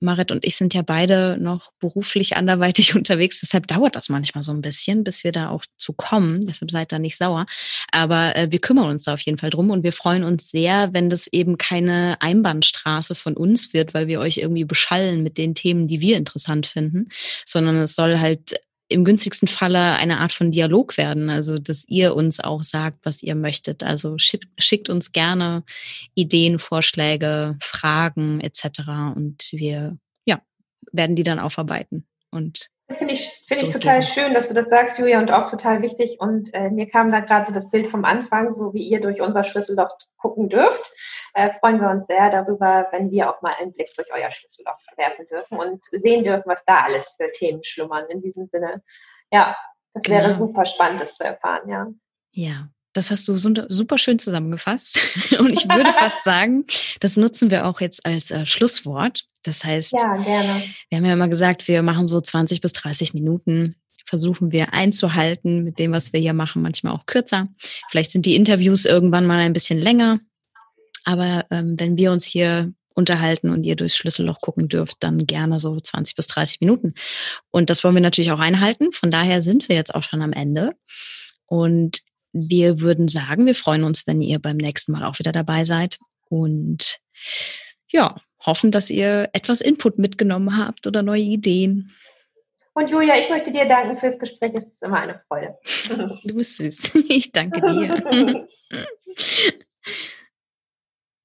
Marit 0.00 0.32
und 0.32 0.44
ich 0.44 0.56
sind 0.56 0.74
ja 0.74 0.82
beide 0.82 1.36
noch 1.38 1.72
beruflich 1.78 2.36
anderweitig 2.36 2.94
unterwegs, 2.96 3.40
deshalb 3.40 3.68
dauert 3.68 3.94
das 3.96 4.08
manchmal 4.08 4.42
so 4.42 4.52
ein 4.52 4.62
bisschen, 4.62 5.04
bis 5.04 5.22
wir 5.24 5.32
da 5.32 5.50
auch 5.50 5.64
zu 5.76 5.92
kommen. 5.92 6.46
Deshalb 6.46 6.70
seid 6.70 6.90
da 6.90 6.98
nicht 6.98 7.16
sauer. 7.16 7.46
Aber 7.92 8.29
äh, 8.36 8.48
wir 8.50 8.60
kümmern 8.60 8.90
uns 8.90 9.04
da 9.04 9.14
auf 9.14 9.20
jeden 9.20 9.38
Fall 9.38 9.50
drum 9.50 9.70
und 9.70 9.82
wir 9.82 9.92
freuen 9.92 10.24
uns 10.24 10.50
sehr, 10.50 10.90
wenn 10.92 11.10
das 11.10 11.26
eben 11.28 11.58
keine 11.58 12.16
Einbahnstraße 12.20 13.14
von 13.14 13.36
uns 13.36 13.72
wird, 13.72 13.94
weil 13.94 14.06
wir 14.06 14.20
euch 14.20 14.38
irgendwie 14.38 14.64
beschallen 14.64 15.22
mit 15.22 15.38
den 15.38 15.54
Themen, 15.54 15.86
die 15.86 16.00
wir 16.00 16.16
interessant 16.16 16.66
finden, 16.66 17.08
sondern 17.44 17.76
es 17.76 17.94
soll 17.94 18.18
halt 18.18 18.54
im 18.90 19.04
günstigsten 19.04 19.48
Falle 19.48 19.94
eine 19.94 20.18
Art 20.18 20.32
von 20.32 20.50
Dialog 20.50 20.96
werden, 20.96 21.30
also 21.30 21.58
dass 21.58 21.86
ihr 21.88 22.16
uns 22.16 22.40
auch 22.40 22.64
sagt, 22.64 22.98
was 23.04 23.22
ihr 23.22 23.36
möchtet. 23.36 23.84
Also 23.84 24.18
schickt, 24.18 24.48
schickt 24.58 24.90
uns 24.90 25.12
gerne 25.12 25.62
Ideen, 26.14 26.58
Vorschläge, 26.58 27.56
Fragen 27.62 28.40
etc. 28.40 28.80
und 29.14 29.48
wir 29.52 29.96
ja, 30.24 30.42
werden 30.90 31.14
die 31.14 31.22
dann 31.22 31.38
aufarbeiten 31.38 32.04
und 32.32 32.70
das 32.90 32.98
finde 32.98 33.14
ich, 33.14 33.28
finde 33.46 33.66
ich 33.66 33.72
total 33.72 34.02
schön, 34.02 34.34
dass 34.34 34.48
du 34.48 34.54
das 34.54 34.68
sagst, 34.68 34.98
Julia, 34.98 35.20
und 35.20 35.30
auch 35.30 35.48
total 35.48 35.80
wichtig. 35.80 36.18
Und 36.18 36.52
äh, 36.54 36.70
mir 36.70 36.88
kam 36.88 37.12
da 37.12 37.20
gerade 37.20 37.46
so 37.46 37.54
das 37.54 37.70
Bild 37.70 37.86
vom 37.86 38.04
Anfang, 38.04 38.52
so 38.52 38.74
wie 38.74 38.82
ihr 38.82 39.00
durch 39.00 39.20
unser 39.20 39.44
Schlüsselloch 39.44 39.96
gucken 40.16 40.48
dürft. 40.48 40.92
Äh, 41.34 41.52
freuen 41.60 41.80
wir 41.80 41.88
uns 41.88 42.08
sehr 42.08 42.30
darüber, 42.30 42.88
wenn 42.90 43.12
wir 43.12 43.30
auch 43.30 43.42
mal 43.42 43.52
einen 43.60 43.72
Blick 43.72 43.94
durch 43.94 44.12
euer 44.12 44.32
Schlüsselloch 44.32 44.76
werfen 44.96 45.24
dürfen 45.28 45.56
und 45.56 45.84
sehen 45.84 46.24
dürfen, 46.24 46.42
was 46.46 46.64
da 46.64 46.80
alles 46.80 47.10
für 47.10 47.30
Themen 47.30 47.62
schlummern. 47.62 48.06
In 48.08 48.22
diesem 48.22 48.48
Sinne, 48.48 48.82
ja, 49.30 49.56
das 49.94 50.08
wäre 50.08 50.24
genau. 50.24 50.38
super 50.38 50.64
spannend, 50.64 51.00
das 51.00 51.14
zu 51.14 51.22
erfahren, 51.22 51.68
ja. 51.68 51.86
Ja, 52.32 52.70
das 52.92 53.12
hast 53.12 53.28
du 53.28 53.36
super 53.36 53.98
schön 53.98 54.18
zusammengefasst. 54.18 54.98
Und 55.38 55.52
ich 55.52 55.68
würde 55.68 55.92
fast 55.92 56.24
sagen, 56.24 56.66
das 56.98 57.16
nutzen 57.16 57.52
wir 57.52 57.66
auch 57.66 57.80
jetzt 57.80 58.04
als 58.04 58.32
äh, 58.32 58.46
Schlusswort. 58.46 59.29
Das 59.42 59.64
heißt, 59.64 59.92
ja, 59.92 60.24
wir 60.24 60.98
haben 60.98 61.04
ja 61.04 61.12
immer 61.12 61.28
gesagt, 61.28 61.66
wir 61.68 61.82
machen 61.82 62.08
so 62.08 62.20
20 62.20 62.60
bis 62.60 62.72
30 62.72 63.14
Minuten, 63.14 63.76
versuchen 64.04 64.52
wir 64.52 64.74
einzuhalten 64.74 65.64
mit 65.64 65.78
dem, 65.78 65.92
was 65.92 66.12
wir 66.12 66.20
hier 66.20 66.34
machen, 66.34 66.62
manchmal 66.62 66.92
auch 66.92 67.06
kürzer. 67.06 67.48
Vielleicht 67.88 68.10
sind 68.10 68.26
die 68.26 68.36
Interviews 68.36 68.84
irgendwann 68.84 69.26
mal 69.26 69.38
ein 69.38 69.52
bisschen 69.52 69.78
länger. 69.78 70.20
Aber 71.04 71.46
ähm, 71.50 71.78
wenn 71.78 71.96
wir 71.96 72.12
uns 72.12 72.24
hier 72.24 72.72
unterhalten 72.94 73.50
und 73.50 73.64
ihr 73.64 73.76
durchs 73.76 73.96
Schlüsselloch 73.96 74.40
gucken 74.40 74.68
dürft, 74.68 74.96
dann 75.00 75.26
gerne 75.26 75.60
so 75.60 75.78
20 75.78 76.16
bis 76.16 76.26
30 76.26 76.60
Minuten. 76.60 76.92
Und 77.50 77.70
das 77.70 77.82
wollen 77.82 77.94
wir 77.94 78.02
natürlich 78.02 78.32
auch 78.32 78.40
einhalten. 78.40 78.92
Von 78.92 79.10
daher 79.10 79.42
sind 79.42 79.68
wir 79.68 79.76
jetzt 79.76 79.94
auch 79.94 80.02
schon 80.02 80.22
am 80.22 80.32
Ende. 80.32 80.74
Und 81.46 82.00
wir 82.32 82.80
würden 82.80 83.08
sagen, 83.08 83.46
wir 83.46 83.54
freuen 83.54 83.84
uns, 83.84 84.06
wenn 84.06 84.22
ihr 84.22 84.38
beim 84.38 84.56
nächsten 84.56 84.92
Mal 84.92 85.04
auch 85.04 85.18
wieder 85.18 85.32
dabei 85.32 85.64
seid 85.64 85.98
und 86.28 86.98
ja, 87.88 88.16
hoffen, 88.44 88.70
dass 88.70 88.90
ihr 88.90 89.28
etwas 89.32 89.60
Input 89.60 89.98
mitgenommen 89.98 90.56
habt 90.56 90.86
oder 90.86 91.02
neue 91.02 91.22
Ideen. 91.22 91.92
Und 92.72 92.88
Julia, 92.88 93.18
ich 93.18 93.28
möchte 93.28 93.52
dir 93.52 93.66
danken 93.66 93.98
fürs 93.98 94.18
Gespräch. 94.18 94.52
Es 94.54 94.64
ist 94.64 94.82
immer 94.82 94.98
eine 94.98 95.20
Freude. 95.28 95.58
Du 96.24 96.34
bist 96.34 96.56
süß. 96.56 96.94
Ich 97.08 97.32
danke 97.32 97.60
dir. 97.72 98.48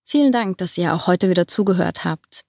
Vielen 0.05 0.31
Dank, 0.31 0.57
dass 0.57 0.77
ihr 0.77 0.93
auch 0.93 1.07
heute 1.07 1.29
wieder 1.29 1.47
zugehört 1.47 2.03
habt. 2.05 2.41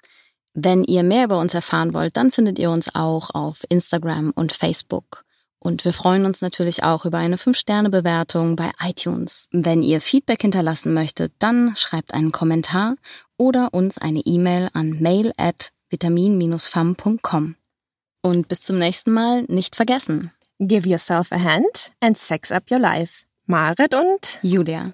Wenn 0.55 0.85
ihr 0.85 1.03
mehr 1.03 1.25
über 1.25 1.39
uns 1.39 1.53
erfahren 1.53 1.93
wollt, 1.93 2.17
dann 2.17 2.33
findet 2.33 2.59
ihr 2.59 2.71
uns 2.71 2.95
auch 2.95 3.31
auf 3.35 3.65
Instagram 3.69 4.33
und 4.35 4.53
Facebook. 4.53 5.25
Und 5.59 5.85
wir 5.85 5.93
freuen 5.93 6.25
uns 6.25 6.43
natürlich 6.43 6.85
auch 6.85 7.05
über 7.05 7.19
eine 7.19 7.37
5-Sterne-Bewertung 7.37 8.57
bei 8.57 8.71
iTunes. 8.81 9.49
Wenn 9.51 9.83
ihr 9.83 10.01
Feedback 10.01 10.41
hinterlassen 10.41 10.95
möchtet, 10.95 11.33
dann 11.39 11.75
schreibt 11.77 12.15
einen 12.15 12.33
Kommentar 12.33 12.97
oder 13.39 13.73
uns 13.73 13.99
eine 13.99 14.21
E-Mail 14.21 14.69
an 14.73 15.01
mail 15.01 15.33
at 15.37 15.71
vitamin-fam.com. 15.91 17.57
Und 18.23 18.49
bis 18.49 18.61
zum 18.63 18.79
nächsten 18.79 19.13
Mal 19.13 19.45
nicht 19.49 19.77
vergessen. 19.77 20.33
Give 20.59 20.89
yourself 20.89 21.33
a 21.33 21.39
hand 21.43 21.93
and 22.01 22.17
sex 22.19 22.51
up 22.51 22.71
your 22.71 22.81
life. 22.81 23.25
Marit 23.47 23.95
und 23.95 24.39
Julia. 24.43 24.85